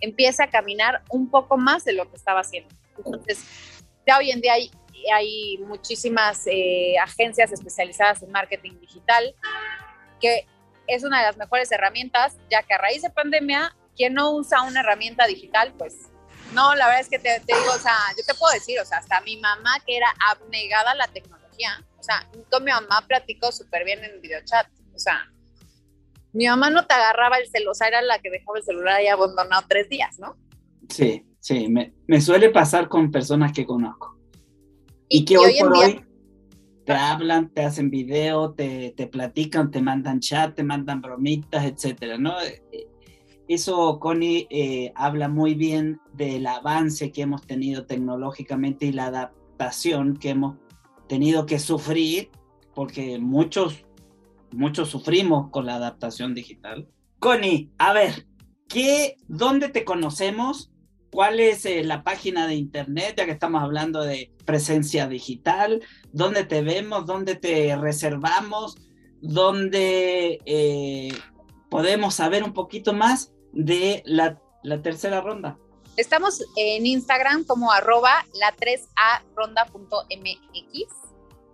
empiece 0.00 0.42
a 0.42 0.50
caminar 0.50 1.02
un 1.10 1.30
poco 1.30 1.58
más 1.58 1.84
de 1.84 1.92
lo 1.92 2.10
que 2.10 2.16
estaba 2.16 2.40
haciendo. 2.40 2.74
Entonces, 2.96 3.44
ya 4.10 4.18
hoy 4.18 4.32
en 4.32 4.40
día 4.40 4.54
hay, 4.54 4.70
hay 5.14 5.58
muchísimas 5.58 6.42
eh, 6.46 6.96
agencias 7.00 7.52
especializadas 7.52 8.24
en 8.24 8.32
marketing 8.32 8.80
digital, 8.80 9.36
que 10.20 10.48
es 10.88 11.04
una 11.04 11.20
de 11.20 11.26
las 11.26 11.36
mejores 11.36 11.70
herramientas, 11.70 12.36
ya 12.50 12.64
que 12.64 12.74
a 12.74 12.78
raíz 12.78 13.02
de 13.02 13.10
pandemia, 13.10 13.72
quien 13.94 14.14
no 14.14 14.32
usa 14.32 14.62
una 14.62 14.80
herramienta 14.80 15.28
digital, 15.28 15.72
pues 15.78 15.94
no, 16.52 16.74
la 16.74 16.86
verdad 16.86 17.02
es 17.02 17.08
que 17.08 17.20
te, 17.20 17.38
te, 17.38 17.54
digo, 17.56 17.72
o 17.72 17.78
sea, 17.78 17.94
yo 18.18 18.24
te 18.26 18.34
puedo 18.34 18.52
decir, 18.52 18.80
o 18.80 18.84
sea, 18.84 18.98
hasta 18.98 19.20
mi 19.20 19.36
mamá 19.36 19.74
que 19.86 19.96
era 19.96 20.12
abnegada 20.28 20.90
a 20.90 20.96
la 20.96 21.06
tecnología, 21.06 21.80
o 21.96 22.02
sea, 22.02 22.28
con 22.50 22.64
mi 22.64 22.72
mamá 22.72 23.04
platicó 23.06 23.52
súper 23.52 23.84
bien 23.84 24.02
en 24.02 24.20
videochat, 24.20 24.66
o 24.92 24.98
sea, 24.98 25.30
mi 26.32 26.48
mamá 26.48 26.68
no 26.70 26.84
te 26.84 26.94
agarraba 26.94 27.38
el 27.38 27.48
celular, 27.48 27.70
o 27.70 27.74
sea, 27.74 27.86
era 27.86 28.02
la 28.02 28.18
que 28.18 28.30
dejaba 28.30 28.58
el 28.58 28.64
celular 28.64 28.96
ahí 28.96 29.06
abandonado 29.06 29.62
tres 29.68 29.88
días, 29.88 30.18
¿no? 30.18 30.36
Sí. 30.88 31.29
Sí, 31.40 31.68
me, 31.68 31.94
me, 32.06 32.20
suele 32.20 32.50
pasar 32.50 32.88
con 32.88 33.10
personas 33.10 33.52
que 33.52 33.66
conozco. 33.66 34.16
Y, 35.08 35.24
que 35.24 35.38
hoy, 35.38 35.54
por 35.58 35.76
hoy 35.76 36.00
te 36.84 36.92
hablan, 36.92 37.48
te 37.50 37.62
hacen 37.62 37.90
video, 37.90 38.52
te, 38.52 38.92
te, 38.96 39.06
platican, 39.06 39.70
te 39.70 39.80
mandan 39.80 40.20
chat, 40.20 40.54
te 40.54 40.62
mandan 40.62 41.00
bromitas, 41.00 41.64
etcétera, 41.64 42.18
¿no? 42.18 42.34
Eso, 43.48 43.98
Connie, 43.98 44.46
eh, 44.50 44.92
habla 44.94 45.28
muy 45.28 45.54
bien 45.54 46.00
del 46.12 46.46
avance 46.46 47.10
que 47.10 47.22
hemos 47.22 47.42
tenido 47.42 47.84
tecnológicamente 47.86 48.86
y 48.86 48.92
la 48.92 49.06
adaptación 49.06 50.16
que 50.16 50.30
hemos 50.30 50.58
tenido 51.08 51.46
que 51.46 51.58
sufrir, 51.58 52.30
porque 52.74 53.18
muchos, 53.18 53.84
muchos 54.52 54.90
sufrimos 54.90 55.50
con 55.50 55.66
la 55.66 55.76
adaptación 55.76 56.34
digital. 56.34 56.88
Connie, 57.18 57.70
a 57.78 57.92
ver, 57.92 58.28
¿qué, 58.68 59.16
¿dónde 59.26 59.68
te 59.68 59.84
conocemos 59.84 60.69
cuál 61.10 61.40
es 61.40 61.64
eh, 61.66 61.82
la 61.84 62.02
página 62.02 62.46
de 62.46 62.54
internet, 62.54 63.14
ya 63.16 63.26
que 63.26 63.32
estamos 63.32 63.62
hablando 63.62 64.02
de 64.02 64.30
presencia 64.44 65.06
digital, 65.06 65.82
dónde 66.12 66.44
te 66.44 66.62
vemos, 66.62 67.06
dónde 67.06 67.34
te 67.34 67.76
reservamos, 67.76 68.76
dónde 69.20 70.40
eh, 70.44 71.12
podemos 71.68 72.14
saber 72.14 72.42
un 72.42 72.52
poquito 72.52 72.92
más 72.92 73.32
de 73.52 74.02
la, 74.06 74.38
tercera 74.82 75.20
ronda. 75.20 75.58
Estamos 75.96 76.44
en 76.56 76.86
Instagram 76.86 77.44
como 77.44 77.72
arroba 77.72 78.24
la 78.34 78.54
3A 78.56 79.22
ronda.mx, 79.34 80.86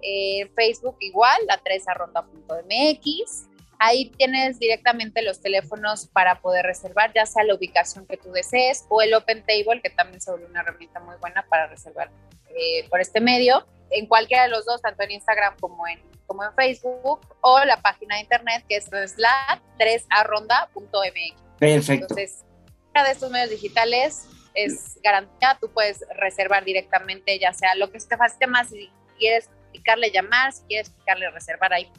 eh, 0.02 0.50
Facebook 0.54 0.96
igual, 1.00 1.36
la 1.48 1.62
3A 1.62 1.96
ronda.mx. 1.96 3.48
Ahí 3.78 4.10
tienes 4.16 4.58
directamente 4.58 5.22
los 5.22 5.40
teléfonos 5.40 6.06
para 6.06 6.40
poder 6.40 6.64
reservar, 6.64 7.12
ya 7.14 7.26
sea 7.26 7.44
la 7.44 7.54
ubicación 7.54 8.06
que 8.06 8.16
tú 8.16 8.32
desees 8.32 8.86
o 8.88 9.02
el 9.02 9.12
Open 9.14 9.44
Table, 9.44 9.82
que 9.82 9.90
también 9.90 10.20
se 10.20 10.30
vuelve 10.30 10.46
una 10.46 10.60
herramienta 10.60 11.00
muy 11.00 11.16
buena 11.16 11.44
para 11.48 11.66
reservar 11.66 12.10
eh, 12.50 12.88
por 12.88 13.00
este 13.00 13.20
medio. 13.20 13.66
En 13.90 14.06
cualquiera 14.06 14.44
de 14.44 14.48
los 14.48 14.64
dos, 14.64 14.80
tanto 14.82 15.02
en 15.02 15.12
Instagram 15.12 15.56
como 15.60 15.86
en, 15.86 16.00
como 16.26 16.42
en 16.44 16.54
Facebook, 16.54 17.20
o 17.40 17.64
la 17.64 17.80
página 17.82 18.16
de 18.16 18.22
internet 18.22 18.64
que 18.68 18.76
es 18.76 18.90
la 19.18 19.62
3arronda.mx. 19.78 21.58
Perfecto. 21.58 21.92
Entonces, 21.92 22.44
cada 22.92 23.06
de 23.06 23.12
estos 23.12 23.30
medios 23.30 23.50
digitales 23.50 24.26
es 24.54 24.98
garantía, 25.02 25.56
tú 25.60 25.70
puedes 25.70 26.04
reservar 26.16 26.64
directamente, 26.64 27.38
ya 27.38 27.52
sea 27.52 27.74
lo 27.74 27.90
que 27.90 27.98
te 27.98 28.16
facilite 28.16 28.46
más, 28.46 28.70
si 28.70 28.90
quieres 29.18 29.50
picarle 29.72 30.10
llamar, 30.10 30.52
si 30.52 30.62
quieres 30.64 30.90
picarle 30.90 31.30
reservar 31.30 31.74
ahí 31.74 31.90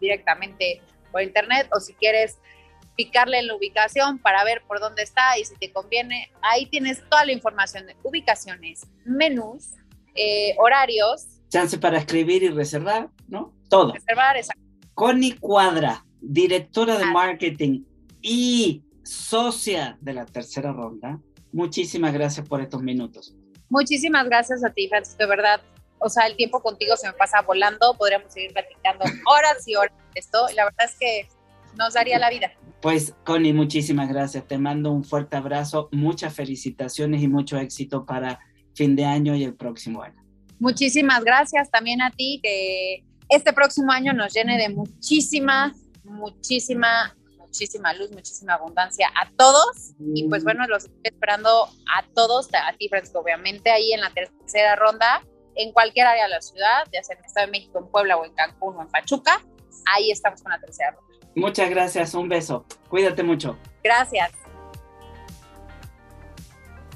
directamente 0.00 0.80
por 1.16 1.22
internet 1.22 1.66
o 1.72 1.80
si 1.80 1.94
quieres 1.94 2.36
picarle 2.94 3.38
en 3.38 3.46
la 3.46 3.54
ubicación 3.54 4.18
para 4.18 4.44
ver 4.44 4.62
por 4.68 4.80
dónde 4.80 5.02
está 5.02 5.38
y 5.38 5.46
si 5.46 5.56
te 5.56 5.72
conviene. 5.72 6.30
Ahí 6.42 6.66
tienes 6.66 7.02
toda 7.08 7.24
la 7.24 7.32
información 7.32 7.86
de 7.86 7.96
ubicaciones, 8.02 8.86
menús, 9.06 9.70
eh, 10.14 10.54
horarios. 10.58 11.40
Chance 11.48 11.78
para 11.78 11.96
escribir 11.96 12.42
y 12.42 12.50
reservar, 12.50 13.08
¿no? 13.28 13.54
Todo. 13.70 13.94
Reservar, 13.94 14.36
exacto. 14.36 14.62
Connie 14.92 15.38
Cuadra, 15.38 16.04
directora 16.20 16.98
de 16.98 17.06
marketing 17.06 17.84
y 18.20 18.84
socia 19.02 19.96
de 20.02 20.12
la 20.12 20.26
tercera 20.26 20.70
ronda. 20.70 21.18
Muchísimas 21.50 22.12
gracias 22.12 22.46
por 22.46 22.60
estos 22.60 22.82
minutos. 22.82 23.34
Muchísimas 23.70 24.26
gracias 24.26 24.62
a 24.62 24.70
ti, 24.70 24.86
Francisco, 24.90 25.22
de 25.22 25.30
verdad. 25.30 25.62
O 25.98 26.10
sea, 26.10 26.26
el 26.26 26.36
tiempo 26.36 26.60
contigo 26.60 26.94
se 26.98 27.06
me 27.06 27.14
pasa 27.14 27.40
volando. 27.40 27.94
Podríamos 27.94 28.30
seguir 28.30 28.52
platicando 28.52 29.06
horas 29.24 29.66
y 29.66 29.76
horas 29.76 29.94
esto. 30.18 30.46
La 30.54 30.64
verdad 30.64 30.86
es 30.86 30.96
que 30.98 31.28
nos 31.76 31.94
daría 31.94 32.18
la 32.18 32.30
vida. 32.30 32.52
Pues, 32.80 33.14
Connie, 33.24 33.52
muchísimas 33.52 34.08
gracias. 34.08 34.46
Te 34.46 34.58
mando 34.58 34.92
un 34.92 35.04
fuerte 35.04 35.36
abrazo, 35.36 35.88
muchas 35.92 36.34
felicitaciones 36.34 37.22
y 37.22 37.28
mucho 37.28 37.58
éxito 37.58 38.04
para 38.04 38.40
fin 38.74 38.96
de 38.96 39.04
año 39.04 39.34
y 39.34 39.44
el 39.44 39.54
próximo 39.54 40.02
año. 40.02 40.22
Muchísimas 40.58 41.22
gracias 41.24 41.70
también 41.70 42.00
a 42.02 42.10
ti, 42.10 42.40
que 42.42 43.04
este 43.28 43.52
próximo 43.52 43.92
año 43.92 44.12
nos 44.12 44.32
llene 44.32 44.56
de 44.58 44.68
muchísima, 44.68 45.74
muchísima 46.04 47.14
muchísima 47.56 47.94
luz, 47.94 48.10
muchísima 48.12 48.54
abundancia 48.54 49.08
a 49.14 49.30
todos. 49.30 49.94
Y 50.14 50.28
pues 50.28 50.44
bueno, 50.44 50.66
los 50.66 50.84
estoy 50.84 51.00
esperando 51.04 51.64
a 51.94 52.04
todos, 52.14 52.48
a 52.52 52.76
ti, 52.76 52.88
Francisco, 52.88 53.20
obviamente, 53.20 53.70
ahí 53.70 53.92
en 53.92 54.00
la 54.00 54.10
tercera 54.10 54.76
ronda, 54.76 55.22
en 55.54 55.72
cualquier 55.72 56.06
área 56.06 56.24
de 56.24 56.30
la 56.30 56.42
ciudad, 56.42 56.84
ya 56.92 57.02
sea 57.02 57.14
en 57.14 57.20
el 57.20 57.26
Estado 57.26 57.46
de 57.46 57.52
México, 57.52 57.78
en 57.78 57.90
Puebla 57.90 58.18
o 58.18 58.24
en 58.26 58.34
Cancún 58.34 58.76
o 58.76 58.82
en 58.82 58.88
Pachuca, 58.88 59.40
ahí 59.84 60.10
estamos 60.10 60.42
con 60.42 60.52
la 60.52 60.60
tercera 60.60 60.92
ronda. 60.92 61.06
Muchas 61.34 61.68
gracias, 61.70 62.14
un 62.14 62.28
beso. 62.28 62.64
Cuídate 62.88 63.22
mucho. 63.22 63.58
Gracias. 63.84 64.30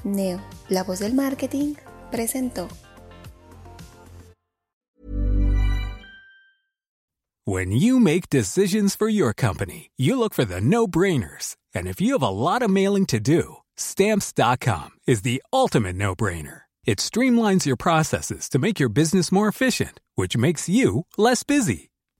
Neo, 0.03 0.41
la 0.69 0.83
voz 0.83 0.99
del 0.99 1.13
marketing, 1.13 1.75
presentó. 2.11 2.67
When 7.45 7.71
you 7.71 7.99
make 7.99 8.29
decisions 8.29 8.95
for 8.95 9.09
your 9.09 9.33
company, 9.33 9.91
you 9.97 10.17
look 10.17 10.33
for 10.33 10.45
the 10.45 10.61
no-brainers. 10.61 11.55
And 11.73 11.87
if 11.87 11.99
you 11.99 12.13
have 12.13 12.23
a 12.23 12.29
lot 12.29 12.61
of 12.61 12.69
mailing 12.69 13.05
to 13.07 13.19
do, 13.19 13.57
stamps.com 13.77 14.91
is 15.07 15.23
the 15.23 15.41
ultimate 15.51 15.95
no-brainer. 15.95 16.61
It 16.85 16.97
streamlines 16.97 17.65
your 17.65 17.77
processes 17.77 18.49
to 18.49 18.59
make 18.59 18.79
your 18.79 18.89
business 18.89 19.31
more 19.31 19.47
efficient, 19.47 19.99
which 20.15 20.35
makes 20.35 20.67
you 20.67 21.05
less 21.17 21.43
busy. 21.43 21.90